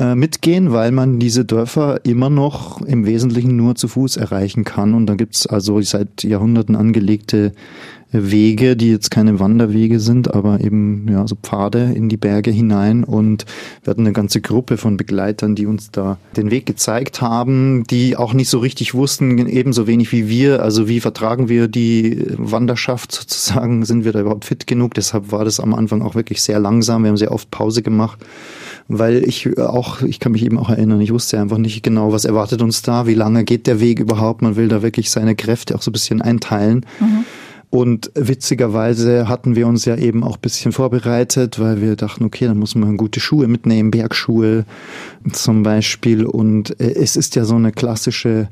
äh, 0.00 0.14
mitgehen, 0.14 0.72
weil 0.72 0.92
man 0.92 1.18
diese 1.18 1.44
Dörfer 1.44 2.00
immer 2.04 2.30
noch 2.30 2.80
im 2.80 3.04
Wesentlichen 3.04 3.56
nur 3.56 3.74
zu 3.74 3.86
Fuß 3.86 4.16
erreichen 4.16 4.64
kann. 4.64 4.94
Und 4.94 5.06
da 5.06 5.14
gibt's 5.14 5.46
also 5.46 5.80
seit 5.82 6.24
Jahrhunderten 6.24 6.74
angelegte 6.74 7.52
Wege, 8.12 8.76
die 8.76 8.90
jetzt 8.90 9.10
keine 9.10 9.38
Wanderwege 9.38 10.00
sind, 10.00 10.34
aber 10.34 10.60
eben 10.60 11.06
ja 11.10 11.26
so 11.26 11.36
Pfade 11.36 11.92
in 11.94 12.08
die 12.08 12.16
Berge 12.16 12.50
hinein 12.50 13.04
und 13.04 13.46
wir 13.82 13.90
hatten 13.90 14.02
eine 14.02 14.12
ganze 14.12 14.40
Gruppe 14.40 14.76
von 14.76 14.96
Begleitern, 14.96 15.54
die 15.54 15.66
uns 15.66 15.90
da 15.90 16.18
den 16.36 16.50
Weg 16.50 16.66
gezeigt 16.66 17.20
haben, 17.20 17.84
die 17.88 18.16
auch 18.16 18.32
nicht 18.32 18.48
so 18.48 18.58
richtig 18.58 18.94
wussten, 18.94 19.46
ebenso 19.46 19.86
wenig 19.86 20.12
wie 20.12 20.28
wir, 20.28 20.62
also 20.62 20.88
wie 20.88 21.00
vertragen 21.00 21.48
wir 21.48 21.68
die 21.68 22.24
Wanderschaft 22.36 23.12
sozusagen, 23.12 23.84
sind 23.90 24.04
wir 24.04 24.12
da 24.12 24.20
überhaupt 24.20 24.44
fit 24.44 24.66
genug? 24.66 24.94
Deshalb 24.94 25.32
war 25.32 25.44
das 25.44 25.60
am 25.60 25.74
Anfang 25.74 26.02
auch 26.02 26.14
wirklich 26.14 26.42
sehr 26.42 26.58
langsam. 26.58 27.02
Wir 27.02 27.10
haben 27.10 27.16
sehr 27.16 27.32
oft 27.32 27.50
Pause 27.50 27.82
gemacht 27.82 28.18
weil 28.92 29.22
ich 29.28 29.56
auch, 29.56 30.02
ich 30.02 30.18
kann 30.18 30.32
mich 30.32 30.44
eben 30.44 30.58
auch 30.58 30.68
erinnern, 30.68 31.00
ich 31.00 31.12
wusste 31.12 31.38
einfach 31.38 31.58
nicht 31.58 31.84
genau, 31.84 32.12
was 32.12 32.24
erwartet 32.24 32.60
uns 32.60 32.82
da, 32.82 33.06
wie 33.06 33.14
lange 33.14 33.44
geht 33.44 33.68
der 33.68 33.78
Weg 33.78 34.00
überhaupt. 34.00 34.42
Man 34.42 34.56
will 34.56 34.66
da 34.66 34.82
wirklich 34.82 35.12
seine 35.12 35.36
Kräfte 35.36 35.76
auch 35.76 35.82
so 35.82 35.90
ein 35.90 35.92
bisschen 35.92 36.20
einteilen. 36.20 36.84
Mhm. 36.98 37.24
Und 37.70 38.10
witzigerweise 38.16 39.28
hatten 39.28 39.54
wir 39.54 39.68
uns 39.68 39.84
ja 39.84 39.96
eben 39.96 40.24
auch 40.24 40.36
bisschen 40.36 40.72
vorbereitet, 40.72 41.60
weil 41.60 41.80
wir 41.80 41.94
dachten, 41.94 42.24
okay, 42.24 42.46
dann 42.46 42.58
muss 42.58 42.74
man 42.74 42.96
gute 42.96 43.20
Schuhe 43.20 43.46
mitnehmen, 43.46 43.92
Bergschuhe 43.92 44.64
zum 45.32 45.62
Beispiel. 45.62 46.26
Und 46.26 46.78
äh, 46.80 46.94
es 46.94 47.14
ist 47.14 47.36
ja 47.36 47.44
so 47.44 47.54
eine 47.54 47.70
klassische 47.70 48.48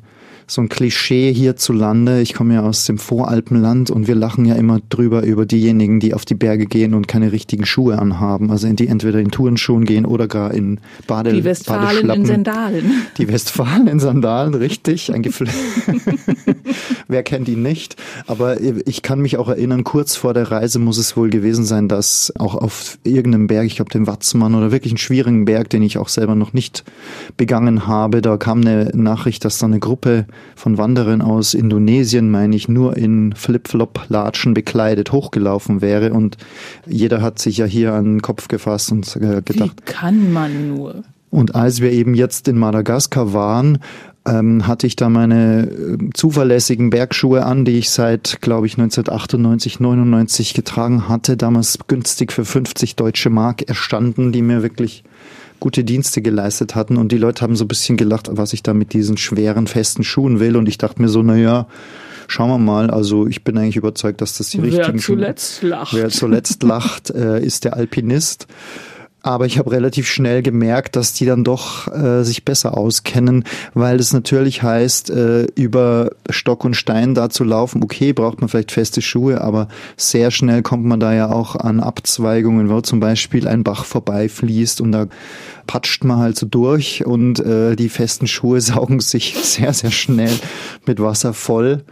so 0.51 0.63
ein 0.63 0.69
Klischee 0.69 1.33
hierzulande. 1.33 2.21
Ich 2.21 2.33
komme 2.33 2.55
ja 2.55 2.63
aus 2.63 2.87
dem 2.87 2.99
Voralpenland 2.99 3.91
und 3.91 4.07
wir 4.07 4.15
lachen 4.15 4.47
ja 4.47 4.55
immer 4.55 4.81
drüber 4.89 5.23
über 5.23 5.45
diejenigen, 5.45 6.01
die 6.01 6.15
auf 6.15 6.25
die 6.25 6.35
Berge 6.35 6.67
gehen 6.67 6.95
und 6.95 7.07
keine 7.07 7.33
richtigen 7.33 7.67
Schuhe 7.67 7.99
anhaben. 7.99 8.51
Also 8.51 8.73
die 8.73 8.89
entweder 8.89 9.19
in 9.21 9.31
Tourenschuhen 9.31 9.85
gehen 9.85 10.07
oder 10.07 10.27
gar 10.27 10.53
in 10.55 10.81
Bade 11.07 11.33
Die 11.33 11.45
Westfalen 11.45 12.09
in 12.09 12.25
Sandalen. 12.25 12.93
Die 13.19 13.29
Westfalen 13.29 13.87
in 13.89 14.01
Sandalen, 14.01 14.55
richtig. 14.55 15.13
Ein 15.13 15.23
Gefl 15.23 15.49
Wer 17.09 17.23
kennt 17.23 17.49
ihn 17.49 17.63
nicht? 17.63 17.97
Aber 18.27 18.61
ich 18.61 19.03
kann 19.03 19.21
mich 19.21 19.37
auch 19.37 19.49
erinnern, 19.49 19.85
kurz 19.85 20.17
vor 20.17 20.33
der 20.33 20.51
Reise 20.51 20.79
muss 20.79 20.97
es 20.97 21.17
wohl 21.17 21.29
gewesen 21.31 21.65
sein, 21.65 21.89
dass 21.89 22.33
auch 22.39 22.55
auf 22.55 22.99
irgendeinem 23.05 23.47
Berg, 23.49 23.67
ich 23.67 23.77
glaube 23.77 23.91
den 23.91 24.07
Watzmann 24.07 24.55
oder 24.55 24.73
wirklich 24.73 24.93
einen 24.93 24.99
schwierigen 24.99 25.45
Berg, 25.45 25.69
den 25.71 25.83
ich 25.83 25.99
auch 25.99 26.09
selber 26.09 26.35
noch 26.35 26.55
nicht 26.55 26.85
begangen 27.37 27.87
habe, 27.87 28.23
da 28.23 28.37
kam 28.39 28.63
eine 28.63 28.91
Nachricht, 28.95 29.45
dass 29.45 29.59
da 29.59 29.67
eine 29.67 29.79
Gruppe 29.79 30.27
von 30.57 30.79
Wanderern 30.79 31.23
aus 31.23 31.55
Indonesien, 31.55 32.31
meine 32.31 32.57
ich, 32.57 32.69
nur 32.69 32.97
in 32.97 33.35
Flip-Flop-Latschen 33.35 34.55
bekleidet 34.55 35.13
hochgelaufen 35.13 35.81
wäre 35.81 36.13
und 36.13 36.37
jeder 36.87 37.23
hat 37.23 37.39
sich 37.39 37.59
ja 37.59 37.67
hier 37.67 37.95
an 37.95 38.05
den 38.05 38.23
Kopf 38.23 38.49
gefasst 38.49 38.93
und 38.93 39.17
äh, 39.17 39.43
gedacht. 39.43 39.77
Wie 39.87 39.93
kann 39.93 40.33
man 40.33 40.69
nur? 40.69 41.05
Und 41.31 41.55
als 41.55 41.81
wir 41.81 41.93
eben 41.93 42.15
jetzt 42.15 42.49
in 42.49 42.57
Madagaskar 42.57 43.33
waren, 43.35 43.79
ähm, 44.27 44.67
hatte 44.67 44.87
ich 44.87 44.97
da 44.97 45.09
meine 45.09 45.69
äh, 45.69 45.99
zuverlässigen 46.15 46.91
Bergschuhe 46.91 47.45
an, 47.45 47.65
die 47.65 47.79
ich 47.79 47.91
seit, 47.91 48.41
glaube 48.41 48.67
ich, 48.67 48.75
1998, 48.75 49.81
99 49.81 50.55
getragen 50.55 51.09
hatte, 51.09 51.37
damals 51.37 51.79
günstig 51.87 52.33
für 52.33 52.45
50 52.45 52.97
deutsche 52.97 53.31
Mark 53.31 53.63
erstanden, 53.63 54.33
die 54.33 54.43
mir 54.43 54.63
wirklich 54.63 55.05
gute 55.61 55.85
Dienste 55.85 56.23
geleistet 56.23 56.75
hatten. 56.75 56.97
Und 56.97 57.13
die 57.13 57.19
Leute 57.19 57.43
haben 57.43 57.57
so 57.57 57.65
ein 57.65 57.69
bisschen 57.69 57.97
gelacht, 57.97 58.29
was 58.33 58.53
ich 58.53 58.63
da 58.63 58.75
mit 58.75 58.93
diesen 58.93 59.17
schweren, 59.17 59.67
festen 59.67 60.05
Schuhen 60.05 60.41
will. 60.41 60.57
Und 60.57 60.69
ich 60.69 60.79
dachte 60.79 61.03
mir 61.03 61.09
so, 61.09 61.23
na 61.23 61.37
ja, 61.37 61.67
schauen 62.29 62.51
wir 62.51 62.59
mal. 62.59 62.91
Also 62.91 63.27
ich 63.27 63.45
bin 63.45 63.59
eigentlich 63.59 63.77
überzeugt, 63.77 64.21
dass 64.21 64.39
das 64.39 64.51
die 64.51 64.63
Wer 64.63 64.79
richtigen 64.79 64.99
zuletzt 64.99 65.61
Schuhe. 65.61 65.71
lacht. 65.71 65.95
Wer 65.95 66.09
zuletzt 66.11 66.63
lacht, 66.65 67.11
äh, 67.11 67.45
ist 67.45 67.65
der 67.65 67.75
Alpinist. 67.75 68.47
Aber 69.23 69.47
ich 69.47 69.59
habe 69.59 69.73
relativ 69.73 70.07
schnell 70.07 70.43
gemerkt, 70.43 70.95
dass 70.95 71.13
die 71.13 71.27
dann 71.27 71.43
doch 71.43 71.93
äh, 71.93 72.23
sich 72.23 72.45
besser 72.45 72.79
auskennen, 72.79 73.45
weil 73.75 73.99
das 73.99 74.13
natürlich 74.13 74.63
heißt, 74.63 75.11
äh, 75.11 75.47
über 75.57 76.13
Stock 76.31 76.65
und 76.65 76.75
Stein 76.75 77.15
da 77.15 77.29
zu 77.29 77.43
laufen, 77.43 77.83
okay, 77.83 78.13
braucht 78.13 78.41
man 78.41 78.49
vielleicht 78.49 78.71
feste 78.71 79.03
Schuhe, 79.03 79.41
aber 79.41 79.69
sehr 79.97 80.31
schnell 80.31 80.63
kommt 80.63 80.85
man 80.85 81.01
da 81.01 81.13
ja 81.13 81.31
auch 81.31 81.57
an 81.57 81.81
Abzweigungen, 81.81 82.71
wo 82.71 82.81
zum 82.81 83.01
Beispiel 83.01 83.49
ein 83.49 83.65
Bach 83.65 83.85
vorbeifließt 83.85 84.81
und 84.81 84.93
da 84.93 85.07
patscht 85.67 86.05
man 86.05 86.19
halt 86.19 86.39
so 86.39 86.47
durch 86.47 87.05
und 87.05 87.41
äh, 87.41 87.75
die 87.75 87.89
festen 87.89 88.29
Schuhe 88.29 88.61
saugen 88.63 89.01
sich 89.01 89.35
sehr, 89.35 89.73
sehr 89.73 89.91
schnell 89.91 90.33
mit 90.87 91.01
Wasser 91.01 91.35
voll 91.35 91.83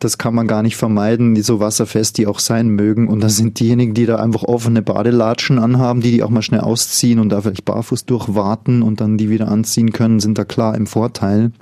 das 0.00 0.18
kann 0.18 0.34
man 0.34 0.46
gar 0.46 0.62
nicht 0.62 0.76
vermeiden, 0.76 1.34
die 1.34 1.42
so 1.42 1.60
wasserfest 1.60 2.18
die 2.18 2.26
auch 2.26 2.38
sein 2.38 2.68
mögen. 2.68 3.08
Und 3.08 3.20
da 3.20 3.28
sind 3.28 3.58
diejenigen, 3.58 3.94
die 3.94 4.06
da 4.06 4.16
einfach 4.16 4.44
offene 4.44 4.82
Badelatschen 4.82 5.58
anhaben, 5.58 6.00
die 6.00 6.12
die 6.12 6.22
auch 6.22 6.30
mal 6.30 6.42
schnell 6.42 6.60
ausziehen 6.60 7.18
und 7.18 7.30
da 7.30 7.40
vielleicht 7.40 7.64
barfuß 7.64 8.04
durchwarten 8.06 8.82
und 8.82 9.00
dann 9.00 9.18
die 9.18 9.30
wieder 9.30 9.48
anziehen 9.48 9.92
können, 9.92 10.20
sind 10.20 10.38
da 10.38 10.44
klar 10.44 10.74
im 10.76 10.86
Vorteil. 10.86 11.52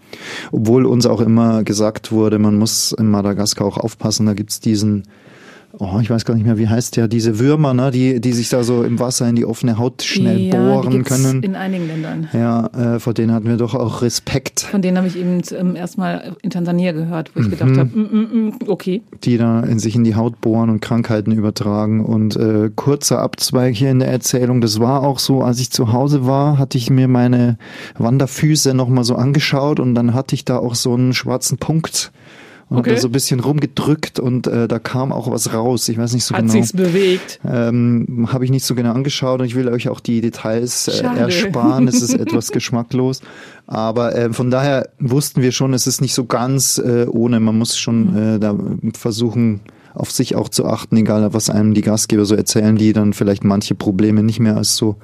Obwohl 0.52 0.86
uns 0.86 1.06
auch 1.06 1.20
immer 1.20 1.64
gesagt 1.64 2.12
wurde, 2.12 2.38
man 2.38 2.58
muss 2.58 2.92
in 2.92 3.10
Madagaskar 3.10 3.66
auch 3.66 3.78
aufpassen, 3.78 4.26
da 4.26 4.34
gibt's 4.34 4.60
diesen 4.60 5.04
oh, 5.78 5.98
ich 6.00 6.10
weiß 6.10 6.24
gar 6.24 6.34
nicht 6.34 6.44
mehr, 6.46 6.58
wie 6.58 6.68
heißt 6.68 6.96
der, 6.96 7.08
diese 7.08 7.38
Würmer, 7.38 7.74
ne, 7.74 7.90
die, 7.90 8.20
die 8.20 8.32
sich 8.32 8.48
da 8.48 8.62
so 8.62 8.82
im 8.82 8.98
Wasser 8.98 9.28
in 9.28 9.36
die 9.36 9.44
offene 9.44 9.78
Haut 9.78 10.02
schnell 10.02 10.38
ja, 10.38 10.56
bohren 10.56 11.04
können. 11.04 11.42
In 11.42 11.54
einigen 11.54 11.86
Ländern. 11.86 12.28
Ja, 12.32 12.66
äh, 12.68 12.98
vor 13.00 13.14
denen 13.14 13.32
hatten 13.32 13.46
wir 13.46 13.56
doch 13.56 13.74
auch 13.74 14.02
Respekt. 14.02 14.60
Von 14.60 14.82
denen 14.82 14.96
habe 14.96 15.06
ich 15.06 15.16
eben 15.16 15.40
ähm, 15.58 15.76
erstmal 15.76 16.36
in 16.42 16.50
Tansania 16.50 16.92
gehört, 16.92 17.30
wo 17.34 17.40
ich 17.40 17.46
Mhm. 17.46 17.50
gedacht 17.50 17.76
habe, 17.78 17.90
mm, 17.98 18.02
mm, 18.02 18.46
mm, 18.46 18.52
okay. 18.68 19.02
die 19.24 19.36
da 19.38 19.60
in 19.60 19.78
sich 19.78 19.94
in 19.94 20.04
die 20.04 20.14
Haut 20.14 20.40
bohren 20.40 20.70
und 20.70 20.80
Krankheiten 20.80 21.32
übertragen. 21.32 22.04
Und 22.04 22.36
äh, 22.36 22.70
kurzer 22.74 23.20
Abzweig 23.20 23.74
hier 23.74 23.90
in 23.90 23.98
der 24.00 24.08
Erzählung, 24.08 24.60
das 24.60 24.80
war 24.80 25.02
auch 25.02 25.18
so, 25.18 25.42
als 25.42 25.60
ich 25.60 25.70
zu 25.70 25.92
Hause 25.92 26.26
war, 26.26 26.58
hatte 26.58 26.78
ich 26.78 26.90
mir 26.90 27.08
meine 27.08 27.58
Wanderfüße 27.98 28.74
nochmal 28.74 29.04
so 29.04 29.16
angeschaut 29.16 29.80
und 29.80 29.94
dann 29.94 30.14
hatte 30.14 30.34
ich 30.34 30.44
da 30.44 30.58
auch 30.58 30.74
so 30.74 30.94
einen 30.94 31.12
schwarzen 31.12 31.58
Punkt 31.58 32.12
und 32.68 32.78
Okay. 32.78 32.96
so 32.96 33.08
ein 33.08 33.12
bisschen 33.12 33.38
rumgedrückt 33.40 34.18
und 34.18 34.48
äh, 34.48 34.66
da 34.66 34.78
kam 34.80 35.12
auch 35.12 35.30
was 35.30 35.52
raus. 35.54 35.88
Ich 35.88 35.98
weiß 35.98 36.14
nicht 36.14 36.24
so 36.24 36.34
Hat 36.34 36.42
genau. 36.42 36.52
sich's 36.52 36.72
bewegt. 36.72 37.38
Ähm, 37.48 38.28
Habe 38.32 38.44
ich 38.44 38.50
nicht 38.50 38.64
so 38.64 38.74
genau 38.74 38.92
angeschaut 38.92 39.38
und 39.40 39.46
ich 39.46 39.54
will 39.54 39.68
euch 39.68 39.88
auch 39.88 40.00
die 40.00 40.20
Details 40.20 40.88
äh, 40.88 40.92
Schade. 40.92 41.20
ersparen. 41.20 41.86
Es 41.86 42.02
ist 42.02 42.14
etwas 42.18 42.50
geschmacklos. 42.50 43.20
Aber 43.68 44.16
äh, 44.16 44.32
von 44.32 44.50
daher 44.50 44.88
wussten 44.98 45.42
wir 45.42 45.52
schon, 45.52 45.74
es 45.74 45.86
ist 45.86 46.00
nicht 46.00 46.14
so 46.14 46.24
ganz 46.24 46.78
äh, 46.78 47.06
ohne. 47.08 47.38
Man 47.38 47.56
muss 47.56 47.78
schon 47.78 48.16
äh, 48.16 48.38
da 48.40 48.56
versuchen, 48.94 49.60
auf 49.94 50.10
sich 50.10 50.34
auch 50.34 50.48
zu 50.48 50.66
achten, 50.66 50.96
egal 50.96 51.32
was 51.32 51.48
einem 51.48 51.72
die 51.72 51.80
Gastgeber 51.82 52.24
so 52.26 52.34
erzählen, 52.34 52.76
die 52.76 52.92
dann 52.92 53.12
vielleicht 53.12 53.44
manche 53.44 53.74
Probleme 53.74 54.22
nicht 54.22 54.40
mehr 54.40 54.56
als 54.56 54.76
so 54.76 54.96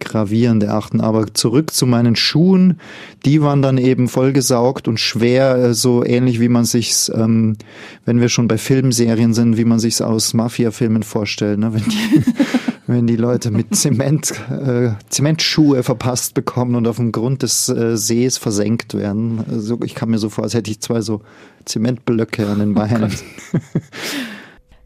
gravierend 0.00 0.62
erachten. 0.62 1.00
Aber 1.00 1.32
zurück 1.34 1.72
zu 1.72 1.86
meinen 1.86 2.16
Schuhen, 2.16 2.80
die 3.24 3.42
waren 3.42 3.62
dann 3.62 3.78
eben 3.78 4.08
vollgesaugt 4.08 4.88
und 4.88 5.00
schwer, 5.00 5.56
äh, 5.56 5.74
so 5.74 6.04
ähnlich 6.04 6.40
wie 6.40 6.48
man 6.48 6.64
sich's, 6.64 7.10
ähm, 7.14 7.56
wenn 8.04 8.20
wir 8.20 8.28
schon 8.28 8.48
bei 8.48 8.58
Filmserien 8.58 9.34
sind, 9.34 9.56
wie 9.56 9.64
man 9.64 9.78
sich's 9.78 10.00
aus 10.00 10.34
Mafia-Filmen 10.34 11.02
vorstellt, 11.02 11.58
ne? 11.58 11.74
wenn, 11.74 11.84
die, 11.84 12.22
wenn 12.86 13.06
die 13.06 13.16
Leute 13.16 13.50
mit 13.50 13.74
Zement, 13.74 14.32
äh, 14.50 14.90
Zementschuhe 15.08 15.82
verpasst 15.82 16.34
bekommen 16.34 16.74
und 16.74 16.86
auf 16.86 16.96
dem 16.96 17.12
Grund 17.12 17.42
des 17.42 17.68
äh, 17.68 17.96
Sees 17.96 18.38
versenkt 18.38 18.94
werden. 18.94 19.44
Also 19.50 19.78
ich 19.84 19.94
kam 19.94 20.10
mir 20.10 20.18
so 20.18 20.28
vor, 20.28 20.44
als 20.44 20.54
hätte 20.54 20.70
ich 20.70 20.80
zwei 20.80 21.00
so 21.00 21.22
Zementblöcke 21.64 22.46
an 22.46 22.60
den 22.60 22.74
Beinen. 22.74 23.12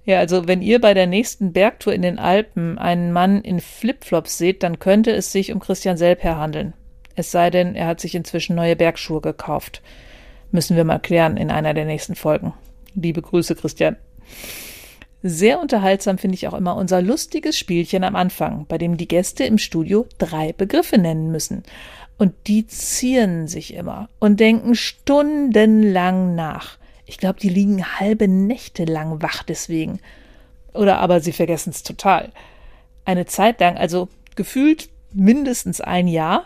Ja, 0.04 0.18
also 0.18 0.48
wenn 0.48 0.62
ihr 0.62 0.80
bei 0.80 0.94
der 0.94 1.06
nächsten 1.06 1.52
Bergtour 1.52 1.92
in 1.92 2.02
den 2.02 2.18
Alpen 2.18 2.78
einen 2.78 3.12
Mann 3.12 3.42
in 3.42 3.60
Flipflops 3.60 4.38
seht, 4.38 4.62
dann 4.62 4.78
könnte 4.78 5.12
es 5.12 5.30
sich 5.30 5.52
um 5.52 5.60
Christian 5.60 5.96
Selper 5.96 6.38
handeln. 6.38 6.72
Es 7.16 7.30
sei 7.30 7.50
denn, 7.50 7.74
er 7.74 7.86
hat 7.86 8.00
sich 8.00 8.14
inzwischen 8.14 8.56
neue 8.56 8.76
Bergschuhe 8.76 9.20
gekauft. 9.20 9.82
Müssen 10.52 10.76
wir 10.76 10.84
mal 10.84 10.98
klären 10.98 11.36
in 11.36 11.50
einer 11.50 11.74
der 11.74 11.84
nächsten 11.84 12.14
Folgen. 12.14 12.54
Liebe 12.94 13.22
Grüße, 13.22 13.54
Christian. 13.54 13.96
Sehr 15.22 15.60
unterhaltsam 15.60 16.16
finde 16.16 16.36
ich 16.36 16.48
auch 16.48 16.54
immer 16.54 16.76
unser 16.76 17.02
lustiges 17.02 17.58
Spielchen 17.58 18.04
am 18.04 18.16
Anfang, 18.16 18.64
bei 18.66 18.78
dem 18.78 18.96
die 18.96 19.08
Gäste 19.08 19.44
im 19.44 19.58
Studio 19.58 20.06
drei 20.16 20.54
Begriffe 20.54 20.96
nennen 20.96 21.30
müssen. 21.30 21.62
Und 22.16 22.32
die 22.46 22.66
zieren 22.66 23.48
sich 23.48 23.74
immer 23.74 24.08
und 24.18 24.40
denken 24.40 24.74
stundenlang 24.74 26.34
nach. 26.34 26.78
Ich 27.10 27.18
glaube, 27.18 27.40
die 27.40 27.48
liegen 27.48 27.98
halbe 27.98 28.28
Nächte 28.28 28.84
lang 28.84 29.20
wach 29.20 29.42
deswegen. 29.42 29.98
Oder 30.72 31.00
aber 31.00 31.18
sie 31.18 31.32
vergessen 31.32 31.70
es 31.70 31.82
total. 31.82 32.30
Eine 33.04 33.26
Zeit 33.26 33.58
lang, 33.58 33.76
also 33.76 34.08
gefühlt 34.36 34.88
mindestens 35.12 35.80
ein 35.80 36.06
Jahr, 36.06 36.44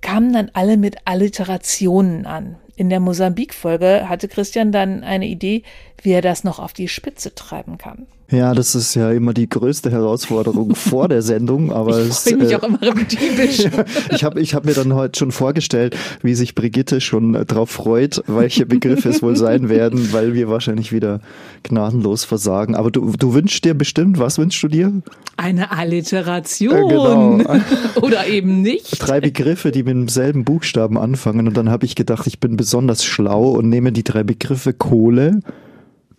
kamen 0.00 0.32
dann 0.32 0.50
alle 0.52 0.76
mit 0.78 0.96
Alliterationen 1.04 2.26
an. 2.26 2.56
In 2.74 2.90
der 2.90 2.98
Mosambik-Folge 2.98 4.08
hatte 4.08 4.26
Christian 4.26 4.72
dann 4.72 5.04
eine 5.04 5.26
Idee, 5.26 5.62
wie 6.02 6.10
er 6.10 6.22
das 6.22 6.42
noch 6.42 6.58
auf 6.58 6.72
die 6.72 6.88
Spitze 6.88 7.32
treiben 7.36 7.78
kann. 7.78 8.08
Ja, 8.30 8.54
das 8.54 8.76
ist 8.76 8.94
ja 8.94 9.10
immer 9.10 9.34
die 9.34 9.48
größte 9.48 9.90
Herausforderung 9.90 10.74
vor 10.74 11.08
der 11.08 11.22
Sendung, 11.22 11.72
aber 11.72 12.00
Ich 12.06 12.12
freue 12.12 12.36
mich 12.36 12.52
äh, 12.52 12.56
auch 12.56 12.62
immer 12.62 12.78
typisch. 12.78 13.64
ich 14.10 14.24
habe 14.24 14.40
ich 14.40 14.54
hab 14.54 14.64
mir 14.64 14.74
dann 14.74 14.94
heute 14.94 15.18
schon 15.18 15.32
vorgestellt, 15.32 15.96
wie 16.22 16.34
sich 16.34 16.54
Brigitte 16.54 17.00
schon 17.00 17.34
äh, 17.34 17.44
drauf 17.44 17.70
freut, 17.70 18.22
welche 18.26 18.66
Begriffe 18.66 19.08
es 19.08 19.22
wohl 19.22 19.36
sein 19.36 19.68
werden, 19.68 20.12
weil 20.12 20.34
wir 20.34 20.48
wahrscheinlich 20.48 20.92
wieder 20.92 21.20
gnadenlos 21.64 22.24
versagen. 22.24 22.76
Aber 22.76 22.90
du, 22.90 23.12
du 23.18 23.34
wünschst 23.34 23.64
dir 23.64 23.74
bestimmt, 23.74 24.18
was 24.18 24.38
wünschst 24.38 24.62
du 24.62 24.68
dir? 24.68 24.92
Eine 25.36 25.72
Alliteration. 25.72 26.74
Äh, 26.74 26.88
genau. 26.88 27.40
Oder 28.00 28.28
eben 28.28 28.62
nicht. 28.62 28.98
Drei 28.98 29.20
Begriffe, 29.20 29.72
die 29.72 29.82
mit 29.82 29.94
demselben 29.94 30.44
Buchstaben 30.44 30.98
anfangen. 30.98 31.48
Und 31.48 31.56
dann 31.56 31.68
habe 31.68 31.84
ich 31.84 31.96
gedacht, 31.96 32.26
ich 32.28 32.38
bin 32.38 32.56
besonders 32.56 33.04
schlau 33.04 33.50
und 33.50 33.68
nehme 33.68 33.90
die 33.90 34.04
drei 34.04 34.22
Begriffe 34.22 34.72
Kohle, 34.72 35.40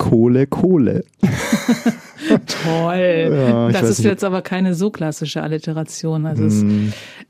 Kohle, 0.02 0.48
Kohle. 0.48 1.04
Toll. 2.64 3.30
Ja, 3.32 3.70
das 3.70 3.90
ist 3.90 4.00
nicht, 4.00 4.08
jetzt 4.08 4.24
aber 4.24 4.42
keine 4.42 4.74
so 4.74 4.90
klassische 4.90 5.42
Alliteration. 5.44 6.26
Also 6.26 6.46
es, 6.46 6.64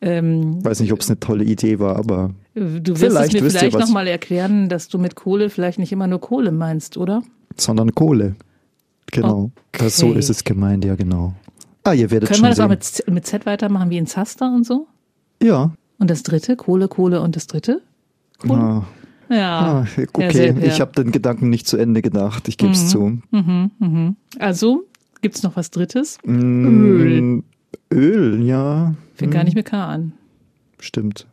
ähm, 0.01 0.63
Weiß 0.63 0.79
nicht, 0.79 0.91
ob 0.93 0.99
es 0.99 1.09
eine 1.09 1.19
tolle 1.19 1.43
Idee 1.43 1.79
war, 1.79 1.95
aber 1.97 2.31
du 2.55 2.91
wirst 2.91 3.01
Vielleicht 3.01 3.35
es 3.35 3.41
mir 3.41 3.49
vielleicht 3.49 3.79
nochmal 3.79 4.07
erklären, 4.07 4.69
dass 4.69 4.87
du 4.87 4.97
mit 4.99 5.15
Kohle 5.15 5.49
vielleicht 5.49 5.79
nicht 5.79 5.91
immer 5.91 6.07
nur 6.07 6.19
Kohle 6.21 6.51
meinst, 6.51 6.97
oder? 6.97 7.21
sondern 7.57 7.93
Kohle. 7.93 8.35
Genau. 9.11 9.51
Das, 9.73 9.97
so 9.97 10.07
Okay. 10.07 10.19
ist 10.19 10.29
es 10.29 10.43
gemeint, 10.45 10.85
ja 10.85 10.95
genau. 10.95 11.33
Ah, 11.83 11.93
ihr 11.93 12.09
werdet 12.11 12.29
Können 12.29 12.37
schon 12.37 12.45
wir 12.45 12.49
das 12.49 12.57
sehen. 12.57 12.65
auch 12.65 12.69
mit, 12.69 12.83
Z- 12.83 13.09
mit 13.11 13.25
Z 13.25 13.45
weitermachen, 13.45 13.89
wie 13.89 13.97
in 13.97 14.07
Zaster 14.07 14.53
und 14.53 14.65
so? 14.65 14.87
ja. 15.43 15.71
Und 15.99 16.09
das 16.09 16.23
dritte? 16.23 16.55
Kohle, 16.55 16.87
Kohle 16.87 17.21
und 17.21 17.35
das 17.35 17.45
dritte? 17.45 17.81
Kohle? 18.39 18.53
Ah, 18.59 18.85
Ja. 19.31 19.59
ah, 19.59 19.87
okay, 20.13 20.31
Selper. 20.31 20.65
ich 20.65 20.81
habe 20.81 20.91
den 20.91 21.11
Gedanken 21.11 21.49
nicht 21.49 21.65
zu 21.65 21.77
Ende 21.77 22.01
gedacht, 22.01 22.47
ich 22.49 22.57
gebe 22.57 22.73
es 22.73 22.89
zu. 22.89 23.19
Also, 24.39 24.83
gibt's 25.21 25.41
noch 25.41 25.55
was 25.55 25.71
drittes? 25.71 26.17
Mm, 26.25 27.39
Öl, 27.93 28.43
ja, 28.43 28.93
Fängt 29.15 29.33
gar 29.33 29.43
nicht 29.45 29.55
mit 29.55 29.65
K 29.67 29.85
an. 29.85 30.13
stimmt. 30.79 31.27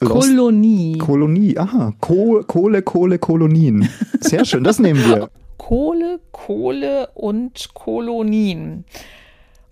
Lost 0.00 0.28
Kolonie. 0.28 0.98
Kolonie, 0.98 1.56
aha. 1.56 1.92
Kohle, 2.00 2.42
Kohle, 2.44 2.82
Kohle, 2.82 3.18
Kolonien. 3.18 3.88
Sehr 4.20 4.44
schön, 4.44 4.64
das 4.64 4.78
nehmen 4.78 5.00
wir. 5.06 5.30
Kohle, 5.56 6.18
Kohle 6.32 7.08
und 7.14 7.74
Kolonien. 7.74 8.84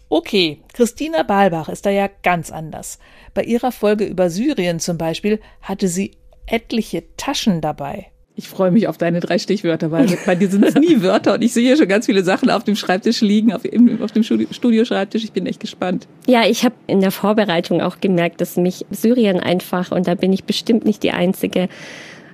Okay, 0.08 0.60
Christina 0.74 1.22
Balbach 1.22 1.68
ist 1.68 1.86
da 1.86 1.90
ja 1.90 2.08
ganz 2.22 2.50
anders. 2.50 2.98
Bei 3.34 3.42
ihrer 3.42 3.72
Folge 3.72 4.04
über 4.04 4.30
Syrien 4.30 4.78
zum 4.78 4.96
Beispiel 4.98 5.40
hatte 5.62 5.88
sie 5.88 6.12
etliche 6.46 7.04
Taschen 7.16 7.60
dabei. 7.60 8.06
Ich 8.34 8.48
freue 8.48 8.70
mich 8.70 8.88
auf 8.88 8.96
deine 8.96 9.20
drei 9.20 9.38
Stichwörter, 9.38 9.90
weil 9.90 10.06
bei 10.24 10.34
dir 10.34 10.48
sind 10.48 10.64
es 10.64 10.74
nie 10.74 11.02
Wörter 11.02 11.34
und 11.34 11.42
ich 11.42 11.52
sehe 11.52 11.66
hier 11.66 11.76
schon 11.76 11.86
ganz 11.86 12.06
viele 12.06 12.24
Sachen 12.24 12.48
auf 12.48 12.64
dem 12.64 12.76
Schreibtisch 12.76 13.20
liegen, 13.20 13.52
auf, 13.52 13.60
auf 14.02 14.12
dem 14.12 14.22
Studio- 14.22 14.48
Studioschreibtisch. 14.50 15.22
Ich 15.22 15.32
bin 15.32 15.44
echt 15.46 15.60
gespannt. 15.60 16.08
Ja, 16.26 16.46
ich 16.46 16.64
habe 16.64 16.74
in 16.86 17.00
der 17.00 17.10
Vorbereitung 17.10 17.82
auch 17.82 18.00
gemerkt, 18.00 18.40
dass 18.40 18.56
mich 18.56 18.86
Syrien 18.90 19.38
einfach, 19.38 19.92
und 19.92 20.08
da 20.08 20.14
bin 20.14 20.32
ich 20.32 20.44
bestimmt 20.44 20.86
nicht 20.86 21.02
die 21.02 21.10
Einzige, 21.12 21.68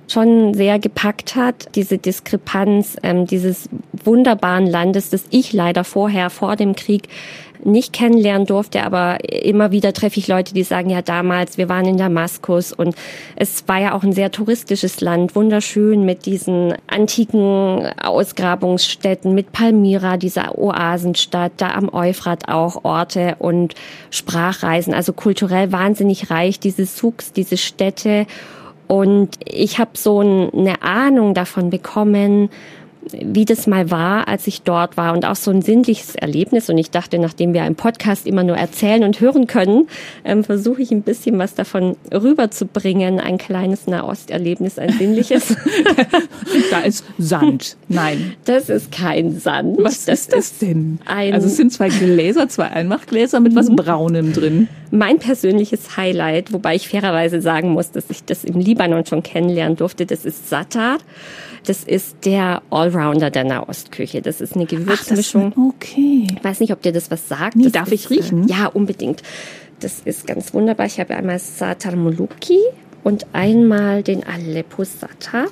schon 0.09 0.53
sehr 0.53 0.79
gepackt 0.79 1.35
hat, 1.35 1.75
diese 1.75 1.97
Diskrepanz 1.97 2.97
ähm, 3.03 3.25
dieses 3.25 3.69
wunderbaren 3.93 4.65
Landes, 4.65 5.09
das 5.09 5.25
ich 5.29 5.53
leider 5.53 5.83
vorher, 5.83 6.29
vor 6.29 6.55
dem 6.55 6.75
Krieg, 6.75 7.09
nicht 7.63 7.93
kennenlernen 7.93 8.47
durfte, 8.47 8.83
aber 8.83 9.17
immer 9.29 9.71
wieder 9.71 9.93
treffe 9.93 10.19
ich 10.19 10.27
Leute, 10.27 10.53
die 10.53 10.63
sagen, 10.63 10.89
ja 10.89 11.01
damals, 11.01 11.57
wir 11.57 11.69
waren 11.69 11.85
in 11.85 11.97
Damaskus. 11.97 12.71
Und 12.71 12.95
es 13.35 13.67
war 13.67 13.79
ja 13.79 13.93
auch 13.93 14.03
ein 14.03 14.13
sehr 14.13 14.31
touristisches 14.31 15.01
Land, 15.01 15.35
wunderschön 15.35 16.05
mit 16.05 16.25
diesen 16.25 16.73
antiken 16.87 17.87
Ausgrabungsstätten, 18.01 19.33
mit 19.33 19.51
Palmyra, 19.51 20.17
dieser 20.17 20.57
Oasenstadt, 20.57 21.53
da 21.57 21.71
am 21.71 21.93
Euphrat 21.93 22.47
auch 22.47 22.83
Orte 22.83 23.35
und 23.39 23.75
Sprachreisen, 24.09 24.93
also 24.93 25.13
kulturell 25.13 25.71
wahnsinnig 25.71 26.29
reich, 26.31 26.59
diese 26.59 26.85
Souks, 26.85 27.33
diese 27.33 27.57
Städte 27.57 28.25
und 28.91 29.35
ich 29.45 29.77
habe 29.77 29.91
so 29.93 30.19
eine 30.19 30.81
Ahnung 30.81 31.35
davon 31.35 31.69
bekommen, 31.69 32.49
wie 33.13 33.45
das 33.45 33.67
mal 33.67 33.91
war, 33.91 34.27
als 34.27 34.47
ich 34.47 34.61
dort 34.61 34.97
war 34.97 35.13
und 35.13 35.25
auch 35.25 35.35
so 35.35 35.51
ein 35.51 35.61
sinnliches 35.61 36.15
Erlebnis. 36.15 36.69
Und 36.69 36.77
ich 36.77 36.91
dachte, 36.91 37.19
nachdem 37.19 37.53
wir 37.53 37.65
im 37.65 37.75
Podcast 37.75 38.27
immer 38.27 38.43
nur 38.43 38.57
erzählen 38.57 39.03
und 39.03 39.19
hören 39.19 39.47
können, 39.47 39.87
ähm, 40.25 40.43
versuche 40.43 40.81
ich 40.81 40.91
ein 40.91 41.01
bisschen 41.01 41.37
was 41.39 41.55
davon 41.55 41.95
rüberzubringen. 42.13 43.19
Ein 43.19 43.37
kleines 43.37 43.87
Nahosterlebnis, 43.87 44.77
ein 44.79 44.91
sinnliches. 44.93 45.55
Da 46.71 46.79
ist 46.81 47.03
Sand. 47.17 47.77
Nein. 47.87 48.33
Das 48.45 48.69
ist 48.69 48.91
kein 48.91 49.39
Sand. 49.39 49.77
Was 49.79 50.07
ist 50.07 50.33
das 50.33 50.57
denn? 50.59 50.99
ein- 51.05 51.33
also 51.33 51.47
es 51.47 51.57
sind 51.57 51.71
zwei 51.71 51.89
Gläser, 51.89 52.47
zwei 52.49 52.65
Einmachgläser 52.67 53.39
mit 53.39 53.55
was 53.55 53.69
Braunem 53.75 54.33
drin. 54.33 54.67
Mein 54.91 55.19
persönliches 55.19 55.97
Highlight, 55.97 56.51
wobei 56.53 56.75
ich 56.75 56.89
fairerweise 56.89 57.41
sagen 57.41 57.69
muss, 57.69 57.91
dass 57.91 58.05
ich 58.09 58.23
das 58.23 58.43
im 58.43 58.59
Libanon 58.59 59.05
schon 59.05 59.23
kennenlernen 59.23 59.77
durfte, 59.77 60.05
das 60.05 60.25
ist 60.25 60.49
Satar. 60.49 60.97
Das 61.65 61.83
ist 61.83 62.25
der 62.25 62.61
Allrounder 62.99 63.29
der 63.31 63.43
Nahostküche. 63.43 64.21
Das 64.21 64.41
ist 64.41 64.55
eine 64.55 64.65
Gewürzmischung. 64.65 65.53
okay. 65.75 66.27
Ich 66.35 66.43
weiß 66.43 66.59
nicht, 66.59 66.71
ob 66.73 66.81
dir 66.81 66.91
das 66.91 67.09
was 67.11 67.27
sagt. 67.27 67.55
Nee, 67.55 67.63
das 67.63 67.71
darf 67.73 67.91
ist, 67.91 68.05
ich 68.05 68.09
riechen? 68.09 68.47
Ja, 68.47 68.67
unbedingt. 68.67 69.21
Das 69.79 70.01
ist 70.05 70.27
ganz 70.27 70.53
wunderbar. 70.53 70.85
Ich 70.85 70.99
habe 70.99 71.15
einmal 71.15 71.39
Satar 71.39 71.95
Muluki 71.95 72.59
und 73.03 73.25
einmal 73.33 74.03
den 74.03 74.25
Aleppo 74.25 74.83
Satar. 74.83 75.45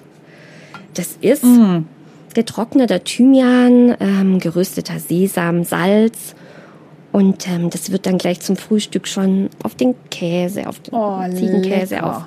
Das 0.93 1.17
ist 1.21 1.43
Mm. 1.43 1.85
getrockneter 2.33 3.03
Thymian, 3.03 3.95
ähm, 3.99 4.39
gerösteter 4.39 4.99
Sesam, 4.99 5.63
Salz. 5.63 6.35
Und 7.13 7.47
ähm, 7.47 7.69
das 7.69 7.91
wird 7.91 8.05
dann 8.05 8.17
gleich 8.17 8.41
zum 8.41 8.57
Frühstück 8.57 9.07
schon 9.07 9.49
auf 9.63 9.75
den 9.75 9.95
Käse, 10.11 10.67
auf 10.67 10.79
den 10.79 10.93
Oh, 10.93 11.21
Ziegenkäse, 11.33 11.95
lecker. 11.95 12.17
auf 12.17 12.23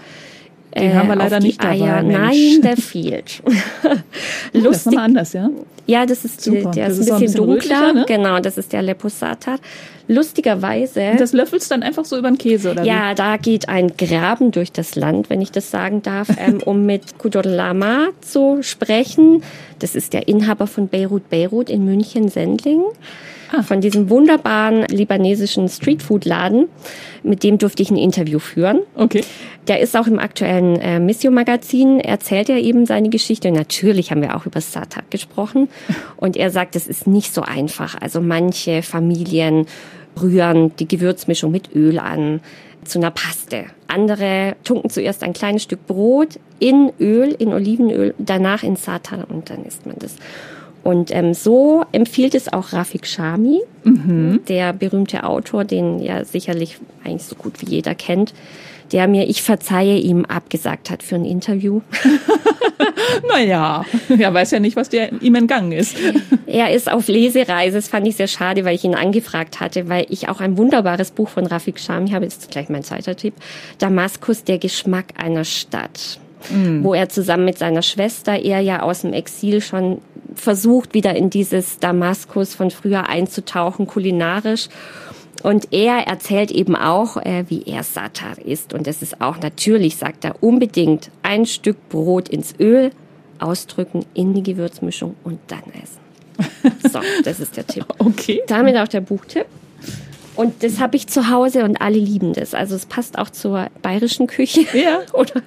Den 0.77 0.95
haben 0.95 1.09
wir 1.09 1.15
auf 1.15 1.19
leider 1.19 1.41
nicht 1.41 1.63
dabei, 1.63 1.81
Eier. 1.81 2.03
Mensch. 2.03 2.19
Nein, 2.19 2.63
der 2.63 2.77
fehlt. 2.77 3.43
Das 3.83 4.63
ist 4.63 4.65
Lustig, 4.65 4.87
nochmal 4.87 5.05
anders, 5.05 5.33
ja? 5.33 5.49
ja, 5.87 6.07
das 6.07 6.25
ist 6.25 6.41
Super. 6.43 6.71
der 6.73 6.89
Das 6.89 6.99
ist 6.99 7.07
ist 7.07 7.13
ein 7.13 7.21
bisschen 7.21 7.47
bisschen 7.47 7.71
dunkler. 7.71 7.93
ne? 7.93 8.05
Genau, 8.07 8.41
das 8.41 8.59
ist 8.59 8.73
der 8.73 8.83
Leposata. 8.83 9.57
Lustigerweise. 10.09 11.11
Und 11.13 11.21
das 11.21 11.33
löffelst 11.33 11.71
dann 11.71 11.83
einfach 11.85 12.05
so 12.05 12.19
über 12.19 12.29
den 12.29 12.37
Käse, 12.39 12.73
oder 12.73 12.83
ja, 12.83 13.15
da 13.15 13.37
geht 13.37 13.69
ein 13.69 13.93
Graben 13.97 14.51
durch 14.51 14.73
das 14.73 14.97
Land, 14.97 15.31
wenn 15.31 15.41
ich 15.41 15.53
das 15.53 15.71
sagen 15.71 16.03
darf, 16.03 16.29
ähm, 16.39 16.59
um 16.65 16.85
mit 16.85 17.19
Kudor 17.19 17.45
Lama 17.45 18.09
zu 18.21 18.59
sprechen. 18.63 19.43
Das 19.79 19.95
ist 19.95 20.13
der 20.13 20.27
Inhaber 20.27 20.67
von 20.67 20.89
Beirut 20.89 21.31
Beirut 21.31 21.71
in 21.71 21.85
München 21.85 22.29
Sendling. 22.29 22.83
Ah. 23.53 23.63
Von 23.63 23.81
diesem 23.81 24.11
wunderbaren 24.11 24.87
libanesischen 24.87 25.69
Streetfood-Laden. 25.69 26.69
Mit 27.23 27.43
dem 27.43 27.59
durfte 27.59 27.83
ich 27.83 27.91
ein 27.91 27.97
Interview 27.97 28.39
führen. 28.39 28.81
Okay. 28.95 29.23
Der 29.69 29.81
ist 29.81 29.97
auch 29.97 30.07
im 30.07 30.19
aktuellen 30.19 30.77
äh, 30.81 31.01
Missio-Magazin, 31.01 32.01
erzählt 32.01 32.49
er 32.49 32.57
eben 32.57 32.87
seine 32.87 33.11
Geschichte. 33.11 33.51
Natürlich 33.51 34.11
haben 34.11 34.23
wir 34.23 34.37
auch 34.37 34.47
über 34.47 34.61
Startup 34.61 35.09
gesprochen. 35.11 35.69
Und 36.17 36.37
er 36.37 36.51
sagt, 36.51 36.77
es 36.77 36.87
ist 36.87 37.07
nicht 37.07 37.35
so 37.35 37.43
einfach. 37.43 38.01
Also 38.01 38.21
manche 38.21 38.83
Familien 38.83 39.67
rühren 40.21 40.75
die 40.79 40.89
Gewürzmischung 40.89 41.51
mit 41.51 41.75
Öl 41.75 41.99
an 41.99 42.41
zu 42.85 42.99
einer 42.99 43.11
Paste. 43.11 43.67
Andere 43.89 44.57
tunken 44.65 44.91
zuerst 44.91 45.23
ein 45.23 45.33
kleines 45.33 45.63
Stück 45.63 45.87
Brot 45.87 46.39
in 46.59 46.93
Öl, 46.99 47.35
in 47.39 47.53
Olivenöl, 47.53 48.15
danach 48.19 48.63
in 48.63 48.77
Satan 48.77 49.25
und 49.25 49.51
dann 49.51 49.65
isst 49.65 49.87
man 49.87 49.97
das. 49.99 50.17
Und 50.83 51.15
ähm, 51.15 51.35
so 51.35 51.85
empfiehlt 51.93 52.35
es 52.35 52.53
auch 52.53 52.73
Rafik 52.73 53.07
Shami, 53.07 53.61
der 54.49 54.73
berühmte 54.73 55.25
Autor, 55.25 55.65
den 55.65 55.99
ja 55.99 56.25
sicherlich 56.25 56.79
eigentlich 57.05 57.25
so 57.25 57.37
gut 57.37 57.61
wie 57.61 57.67
jeder 57.67 57.95
kennt, 57.95 58.35
der 58.93 59.07
mir 59.07 59.29
Ich 59.29 59.43
verzeihe 59.43 59.99
ihm 59.99 60.25
abgesagt 60.25 60.91
hat 60.91 61.03
für 61.03 61.17
ein 61.17 61.25
Interview. 61.25 61.81
Naja, 63.29 63.85
ja, 64.17 64.33
weiß 64.33 64.53
ja 64.53 64.61
nicht, 64.61 64.77
was 64.77 64.89
dir 64.89 65.11
ihm 65.21 65.35
entgangen 65.35 65.73
ist. 65.73 65.97
Er 66.47 66.73
ist 66.73 66.91
auf 66.91 67.07
Lesereise. 67.07 67.77
Das 67.77 67.89
fand 67.89 68.09
ich 68.09 68.17
sehr 68.17 68.27
schade, 68.27 68.65
weil 68.65 68.75
ich 68.75 68.83
ihn 68.83 68.97
angefragt 68.97 69.61
hatte, 69.61 69.89
weil 69.89 70.07
ich 70.09 70.29
auch 70.29 70.41
ein 70.41 70.59
wunderbares 70.59 71.13
Buch 71.13 71.29
von 71.29 71.47
Rafik 71.47 71.79
Shami 71.79 72.11
habe. 72.11 72.27
Ist 72.27 72.51
gleich 72.51 72.69
mein 72.69 72.83
zweiter 72.83 73.15
Tipp. 73.15 73.35
Damaskus, 73.79 74.43
der 74.43 74.59
Geschmack 74.59 75.07
einer 75.17 75.45
Stadt. 75.45 76.19
Wo 76.83 76.95
er 76.95 77.09
zusammen 77.09 77.45
mit 77.45 77.59
seiner 77.59 77.83
Schwester, 77.83 78.35
er 78.35 78.61
ja 78.61 78.83
aus 78.83 79.03
dem 79.03 79.13
Exil 79.13 79.61
schon 79.61 80.01
versucht, 80.35 80.95
wieder 80.95 81.15
in 81.15 81.31
dieses 81.31 81.79
Damaskus 81.79 82.55
von 82.55 82.71
früher 82.71 83.09
einzutauchen, 83.09 83.87
kulinarisch. 83.87 84.69
Und 85.43 85.73
er 85.73 86.07
erzählt 86.07 86.51
eben 86.51 86.77
auch, 86.77 87.17
äh, 87.17 87.45
wie 87.49 87.63
er 87.63 87.83
Satar 87.83 88.39
isst. 88.39 88.75
Und 88.75 88.87
das 88.87 89.01
ist 89.01 89.21
auch 89.21 89.39
natürlich, 89.39 89.97
sagt 89.97 90.25
er, 90.25 90.43
unbedingt 90.43 91.11
ein 91.23 91.47
Stück 91.47 91.89
Brot 91.89 92.29
ins 92.29 92.55
Öl, 92.59 92.91
ausdrücken 93.39 94.05
in 94.13 94.35
die 94.35 94.43
Gewürzmischung 94.43 95.17
und 95.25 95.39
dann 95.49 95.63
essen. 95.83 96.01
So, 96.93 97.01
das 97.25 97.41
ist 97.41 97.57
der 97.57 97.67
Tipp. 97.67 97.87
Okay. 97.99 98.43
Damit 98.47 98.77
auch 98.77 98.89
der 98.89 99.01
Buchtipp. 99.01 99.47
Und 100.41 100.63
das 100.63 100.81
habe 100.81 100.97
ich 100.97 101.07
zu 101.07 101.31
Hause 101.31 101.65
und 101.65 101.81
alle 101.81 101.99
lieben 101.99 102.33
das. 102.33 102.55
Also 102.55 102.75
es 102.75 102.87
passt 102.87 103.19
auch 103.19 103.31
zur 103.31 103.67
bayerischen 103.83 104.27
Küche. 104.27 104.63
Ja. 104.77 105.01
Oder 105.13 105.43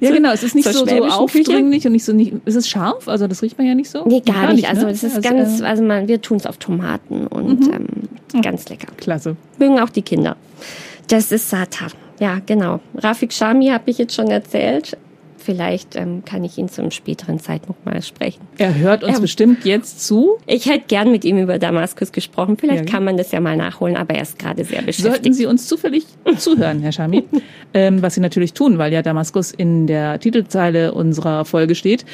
Ja, 0.00 0.10
genau. 0.12 0.30
Es 0.32 0.42
ist 0.42 0.54
nicht 0.54 0.64
so, 0.66 0.72
so 0.72 0.86
schwäbischen 0.86 1.02
Küche. 1.04 1.18
aufdringlich 1.18 1.86
und 1.86 1.92
nicht 1.92 2.04
so 2.04 2.12
nicht. 2.12 2.32
Ist 2.44 2.54
es 2.54 2.68
scharf? 2.68 3.08
Also 3.08 3.26
das 3.26 3.42
riecht 3.42 3.58
man 3.58 3.66
ja 3.66 3.74
nicht 3.74 3.90
so. 3.90 4.04
Nee, 4.06 4.20
gar, 4.20 4.52
nicht. 4.52 4.68
Also 4.68 4.86
ne? 4.86 4.92
es 4.92 5.02
ist 5.02 5.16
Also, 5.16 5.28
ganz, 5.28 5.60
äh, 5.60 5.64
also 5.64 5.82
man, 5.82 6.08
wir 6.08 6.22
tun 6.22 6.36
es 6.36 6.46
auf 6.46 6.56
Tomaten 6.58 7.26
und 7.26 7.66
ähm, 7.72 8.42
ganz 8.42 8.68
lecker. 8.68 8.88
klasse. 8.96 9.36
Mögen 9.58 9.80
auch 9.80 9.90
die 9.90 10.02
Kinder. 10.02 10.36
Das 11.08 11.32
ist 11.32 11.50
Satar. 11.50 11.88
Ja, 12.18 12.40
genau. 12.46 12.80
Rafik 12.96 13.32
Shami 13.32 13.66
habe 13.68 13.90
ich 13.90 13.98
jetzt 13.98 14.14
schon 14.14 14.28
erzählt. 14.30 14.96
Vielleicht 15.46 15.94
ähm, 15.94 16.24
kann 16.24 16.42
ich 16.42 16.58
ihn 16.58 16.68
zu 16.68 16.82
einem 16.82 16.90
späteren 16.90 17.38
Zeitpunkt 17.38 17.86
mal 17.86 18.02
sprechen. 18.02 18.40
Er 18.58 18.74
hört 18.74 19.04
uns 19.04 19.12
Ja. 19.14 19.20
bestimmt 19.20 19.64
jetzt 19.64 20.04
zu. 20.04 20.38
Ich 20.48 20.66
hätte 20.66 20.86
gern 20.88 21.12
mit 21.12 21.24
ihm 21.24 21.38
über 21.38 21.60
Damaskus 21.60 22.10
gesprochen. 22.10 22.56
Vielleicht 22.56 22.86
Ja. 22.86 22.90
kann 22.90 23.04
man 23.04 23.16
das 23.16 23.30
ja 23.30 23.38
mal 23.40 23.56
nachholen, 23.56 23.96
aber 23.96 24.14
er 24.16 24.22
ist 24.22 24.40
gerade 24.40 24.64
sehr 24.64 24.78
Sollten 24.82 24.86
beschäftigt. 24.86 25.34
Sie 25.36 25.46
uns 25.46 25.68
zufällig 25.68 26.04
zuhören, 26.38 26.80
Herr 26.80 26.90
Schami, 26.90 27.22
ähm, 27.74 28.02
was 28.02 28.14
Sie 28.16 28.20
natürlich 28.20 28.54
tun, 28.54 28.76
weil 28.78 28.92
ja 28.92 29.02
Damaskus 29.02 29.52
in 29.52 29.86
der 29.86 30.18
Titelzeile 30.18 30.92
unserer 30.92 31.44
Folge 31.44 31.76
steht. 31.76 32.04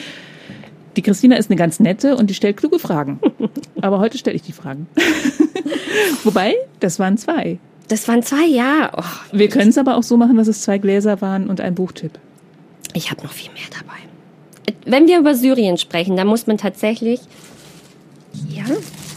Die 0.96 1.02
Christina 1.02 1.36
ist 1.36 1.48
eine 1.50 1.56
ganz 1.56 1.80
nette 1.80 2.16
und 2.16 2.28
die 2.28 2.34
stellt 2.34 2.58
kluge 2.58 2.78
Fragen. 2.78 3.18
Aber 3.80 3.98
heute 3.98 4.18
stelle 4.18 4.36
ich 4.36 4.42
die 4.42 4.52
Fragen. 4.52 4.86
Wobei, 6.24 6.54
das 6.80 6.98
waren 6.98 7.16
zwei. 7.16 7.58
Das 7.88 8.06
waren 8.08 8.22
zwei 8.22 8.44
Jahre. 8.46 8.90
Oh, 8.98 9.36
Wir 9.36 9.48
können 9.48 9.70
es 9.70 9.78
aber 9.78 9.96
auch 9.96 10.02
so 10.02 10.16
machen, 10.18 10.36
dass 10.36 10.48
es 10.48 10.60
zwei 10.62 10.76
Gläser 10.78 11.20
waren 11.22 11.48
und 11.48 11.60
ein 11.62 11.74
Buchtipp. 11.74 12.12
Ich 12.94 13.10
habe 13.10 13.22
noch 13.22 13.32
viel 13.32 13.50
mehr 13.52 13.62
dabei. 13.70 14.74
Wenn 14.84 15.06
wir 15.06 15.18
über 15.18 15.34
Syrien 15.34 15.78
sprechen, 15.78 16.16
dann 16.16 16.26
muss 16.26 16.46
man 16.46 16.58
tatsächlich 16.58 17.20
hier 18.48 18.64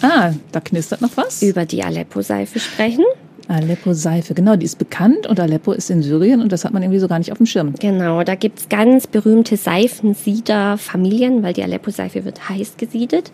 Ah, 0.01 0.33
da 0.51 0.59
knistert 0.59 1.01
noch 1.01 1.15
was. 1.15 1.41
über 1.41 1.65
die 1.65 1.83
Aleppo-Seife 1.83 2.59
sprechen. 2.59 3.03
Aleppo-Seife, 3.47 4.33
genau, 4.33 4.55
die 4.55 4.65
ist 4.65 4.77
bekannt 4.77 5.27
und 5.27 5.39
Aleppo 5.39 5.71
ist 5.71 5.89
in 5.91 6.01
Syrien 6.01 6.41
und 6.41 6.51
das 6.51 6.65
hat 6.65 6.73
man 6.73 6.81
irgendwie 6.81 6.99
so 6.99 7.07
gar 7.07 7.19
nicht 7.19 7.31
auf 7.31 7.37
dem 7.37 7.45
Schirm. 7.45 7.73
Genau, 7.79 8.23
da 8.23 8.35
gibt's 8.35 8.69
ganz 8.69 9.05
berühmte 9.07 9.55
Seifensieder-Familien, 9.55 11.43
weil 11.43 11.53
die 11.53 11.63
Aleppo-Seife 11.63 12.25
wird 12.25 12.49
heiß 12.49 12.77
gesiedet. 12.77 13.31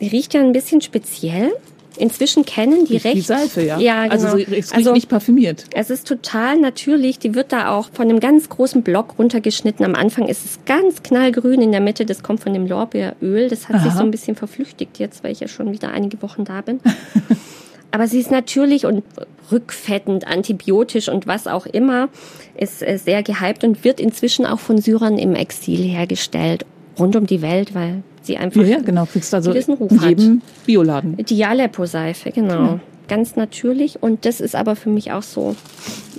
Die 0.00 0.08
riecht 0.08 0.34
ja 0.34 0.40
ein 0.40 0.52
bisschen 0.52 0.80
speziell. 0.80 1.52
Inzwischen 1.96 2.44
kennen, 2.44 2.84
die 2.84 2.98
Die 2.98 3.08
recht. 3.08 3.26
Seife, 3.26 3.62
ja. 3.62 3.78
Ja, 3.78 4.02
genau. 4.04 4.12
Also 4.14 4.28
so, 4.28 4.36
es 4.38 4.74
riecht 4.74 4.92
nicht 4.92 5.08
parfümiert. 5.08 5.64
Es 5.72 5.90
ist 5.90 6.06
total 6.06 6.58
natürlich. 6.58 7.18
Die 7.18 7.34
wird 7.34 7.52
da 7.52 7.76
auch 7.76 7.88
von 7.92 8.08
einem 8.08 8.20
ganz 8.20 8.48
großen 8.48 8.82
Block 8.82 9.18
runtergeschnitten. 9.18 9.84
Am 9.84 9.94
Anfang 9.94 10.28
ist 10.28 10.44
es 10.44 10.58
ganz 10.66 11.02
knallgrün 11.02 11.60
in 11.62 11.72
der 11.72 11.80
Mitte. 11.80 12.06
Das 12.06 12.22
kommt 12.22 12.40
von 12.40 12.52
dem 12.52 12.66
Lorbeeröl. 12.66 13.48
Das 13.48 13.68
hat 13.68 13.80
sich 13.80 13.90
Aha. 13.90 13.98
so 13.98 14.04
ein 14.04 14.10
bisschen 14.10 14.36
verflüchtigt 14.36 14.98
jetzt, 14.98 15.24
weil 15.24 15.32
ich 15.32 15.40
ja 15.40 15.48
schon 15.48 15.72
wieder 15.72 15.90
einige 15.90 16.20
Wochen 16.22 16.44
da 16.44 16.60
bin. 16.60 16.80
Aber 17.90 18.06
sie 18.08 18.20
ist 18.20 18.30
natürlich 18.30 18.84
und 18.84 19.04
rückfettend, 19.50 20.26
antibiotisch 20.26 21.08
und 21.08 21.26
was 21.26 21.46
auch 21.46 21.66
immer, 21.66 22.08
ist 22.54 22.82
äh, 22.82 22.98
sehr 22.98 23.22
gehypt 23.22 23.64
und 23.64 23.84
wird 23.84 24.00
inzwischen 24.00 24.44
auch 24.44 24.58
von 24.58 24.78
Syrern 24.78 25.18
im 25.18 25.34
Exil 25.34 25.82
hergestellt, 25.82 26.66
rund 26.98 27.16
um 27.16 27.26
die 27.26 27.42
Welt, 27.42 27.74
weil 27.74 28.02
sie 28.26 28.36
einfach 28.36 28.62
Ja, 28.62 28.68
ja, 28.68 28.80
genau. 28.80 29.06
Kriegst 29.06 29.32
also 29.34 29.50
gewissen 29.50 29.74
Ruf 29.74 29.92
jedem 30.02 30.42
Bioladen. 30.66 31.16
die 31.16 31.44
Aleppo-Seife, 31.44 32.32
genau. 32.32 32.80
Ganz 33.08 33.36
natürlich. 33.36 34.02
Und 34.02 34.24
das 34.24 34.40
ist 34.40 34.56
aber 34.56 34.74
für 34.74 34.90
mich 34.90 35.12
auch 35.12 35.22
so. 35.22 35.54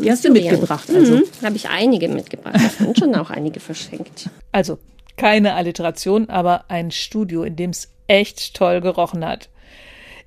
Die 0.02 0.10
hast 0.10 0.24
du 0.24 0.32
mitgebracht, 0.32 0.89
also. 0.89 1.17
Mhm. 1.17 1.24
Habe 1.43 1.56
ich 1.56 1.70
einige 1.70 2.08
mitgebracht. 2.08 2.60
Sind 2.78 2.98
schon 2.98 3.15
auch 3.15 3.30
einige 3.30 3.60
verschenkt. 3.60 4.30
Also, 4.54 4.80
keine 5.17 5.54
Alliteration, 5.54 6.30
aber 6.30 6.65
ein 6.70 6.89
Studio, 6.89 7.43
in 7.43 7.56
dem 7.56 7.70
es 7.70 7.89
echt 8.08 8.56
toll 8.56 8.82
gerochen 8.82 9.24
hat. 9.24 9.50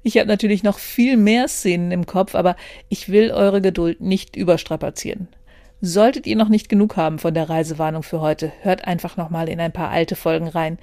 Ich 0.02 0.16
habe 0.18 0.28
natürlich 0.28 0.62
noch 0.62 0.78
viel 0.78 1.16
mehr 1.16 1.48
Szenen 1.48 1.90
im 1.90 2.06
Kopf, 2.06 2.34
aber 2.34 2.54
ich 2.88 3.08
will 3.08 3.32
eure 3.32 3.60
Geduld 3.60 4.00
nicht 4.00 4.36
überstrapazieren. 4.36 5.28
Solltet 5.80 6.26
ihr 6.26 6.36
noch 6.36 6.48
nicht 6.48 6.68
genug 6.68 6.96
haben 6.96 7.18
von 7.18 7.34
der 7.34 7.48
Reisewarnung 7.48 8.02
für 8.02 8.20
heute, 8.20 8.52
hört 8.60 8.86
einfach 8.86 9.16
noch 9.16 9.30
mal 9.30 9.48
in 9.48 9.60
ein 9.60 9.72
paar 9.72 9.90
alte 9.90 10.14
Folgen 10.14 10.48
rein. 10.48 10.78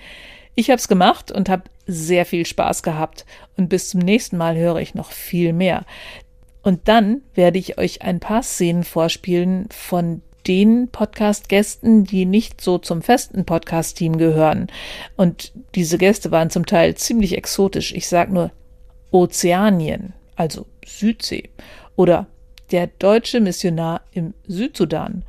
Ich 0.59 0.71
habe 0.71 0.79
es 0.79 0.87
gemacht 0.87 1.31
und 1.31 1.49
habe 1.49 1.65
sehr 1.85 2.25
viel 2.25 2.43
Spaß 2.43 2.81
gehabt 2.81 3.27
und 3.57 3.69
bis 3.69 3.89
zum 3.89 3.99
nächsten 3.99 4.37
Mal 4.37 4.57
höre 4.57 4.77
ich 4.77 4.95
noch 4.95 5.11
viel 5.11 5.53
mehr. 5.53 5.85
Und 6.63 6.87
dann 6.87 7.21
werde 7.35 7.59
ich 7.59 7.77
euch 7.77 8.01
ein 8.01 8.19
paar 8.19 8.41
Szenen 8.41 8.83
vorspielen 8.83 9.69
von 9.69 10.23
den 10.47 10.87
Podcast-Gästen, 10.87 12.05
die 12.05 12.25
nicht 12.25 12.59
so 12.59 12.79
zum 12.79 13.03
festen 13.03 13.45
Podcast-Team 13.45 14.17
gehören. 14.17 14.65
Und 15.15 15.53
diese 15.75 15.99
Gäste 15.99 16.31
waren 16.31 16.49
zum 16.49 16.65
Teil 16.65 16.95
ziemlich 16.95 17.37
exotisch. 17.37 17.93
Ich 17.93 18.07
sag 18.07 18.31
nur 18.31 18.49
Ozeanien, 19.11 20.13
also 20.35 20.65
Südsee, 20.83 21.51
oder 21.95 22.25
der 22.71 22.87
deutsche 22.87 23.41
Missionar 23.41 24.01
im 24.11 24.33
Südsudan 24.47 25.23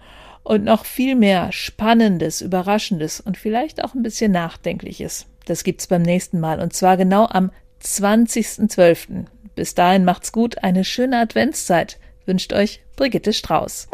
und 0.49 0.65
noch 0.65 0.87
viel 0.87 1.15
mehr 1.15 1.53
Spannendes, 1.53 2.41
Überraschendes 2.41 3.21
und 3.21 3.37
vielleicht 3.37 3.85
auch 3.85 3.95
ein 3.95 4.03
bisschen 4.03 4.33
Nachdenkliches. 4.33 5.27
Das 5.45 5.63
gibt's 5.63 5.87
beim 5.87 6.01
nächsten 6.01 6.41
Mal 6.41 6.61
und 6.61 6.73
zwar 6.73 6.97
genau 6.97 7.29
am 7.29 7.51
20.12. 7.85 9.27
Bis 9.55 9.75
dahin 9.75 10.07
macht's 10.07 10.33
gut, 10.33 10.65
eine 10.65 10.85
schöne 10.85 11.19
Adventszeit. 11.19 11.99
Wünscht 12.25 12.55
euch 12.55 12.81
Brigitte 12.97 13.35
Strauß. 13.35 13.89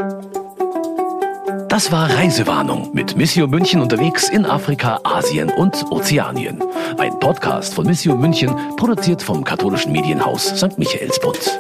Das 1.69 1.91
war 1.91 2.09
Reisewarnung 2.09 2.95
mit 2.95 3.17
Missio 3.17 3.49
München 3.49 3.81
unterwegs 3.81 4.29
in 4.29 4.47
Afrika, 4.47 5.01
Asien 5.03 5.51
und 5.51 5.91
Ozeanien. 5.91 6.63
Ein 6.99 7.19
Podcast 7.19 7.75
von 7.75 7.85
Missio 7.85 8.15
München, 8.15 8.55
produziert 8.77 9.23
vom 9.23 9.43
katholischen 9.43 9.91
Medienhaus 9.91 10.57
St. 10.57 10.79
Michaelsbund. 10.79 11.59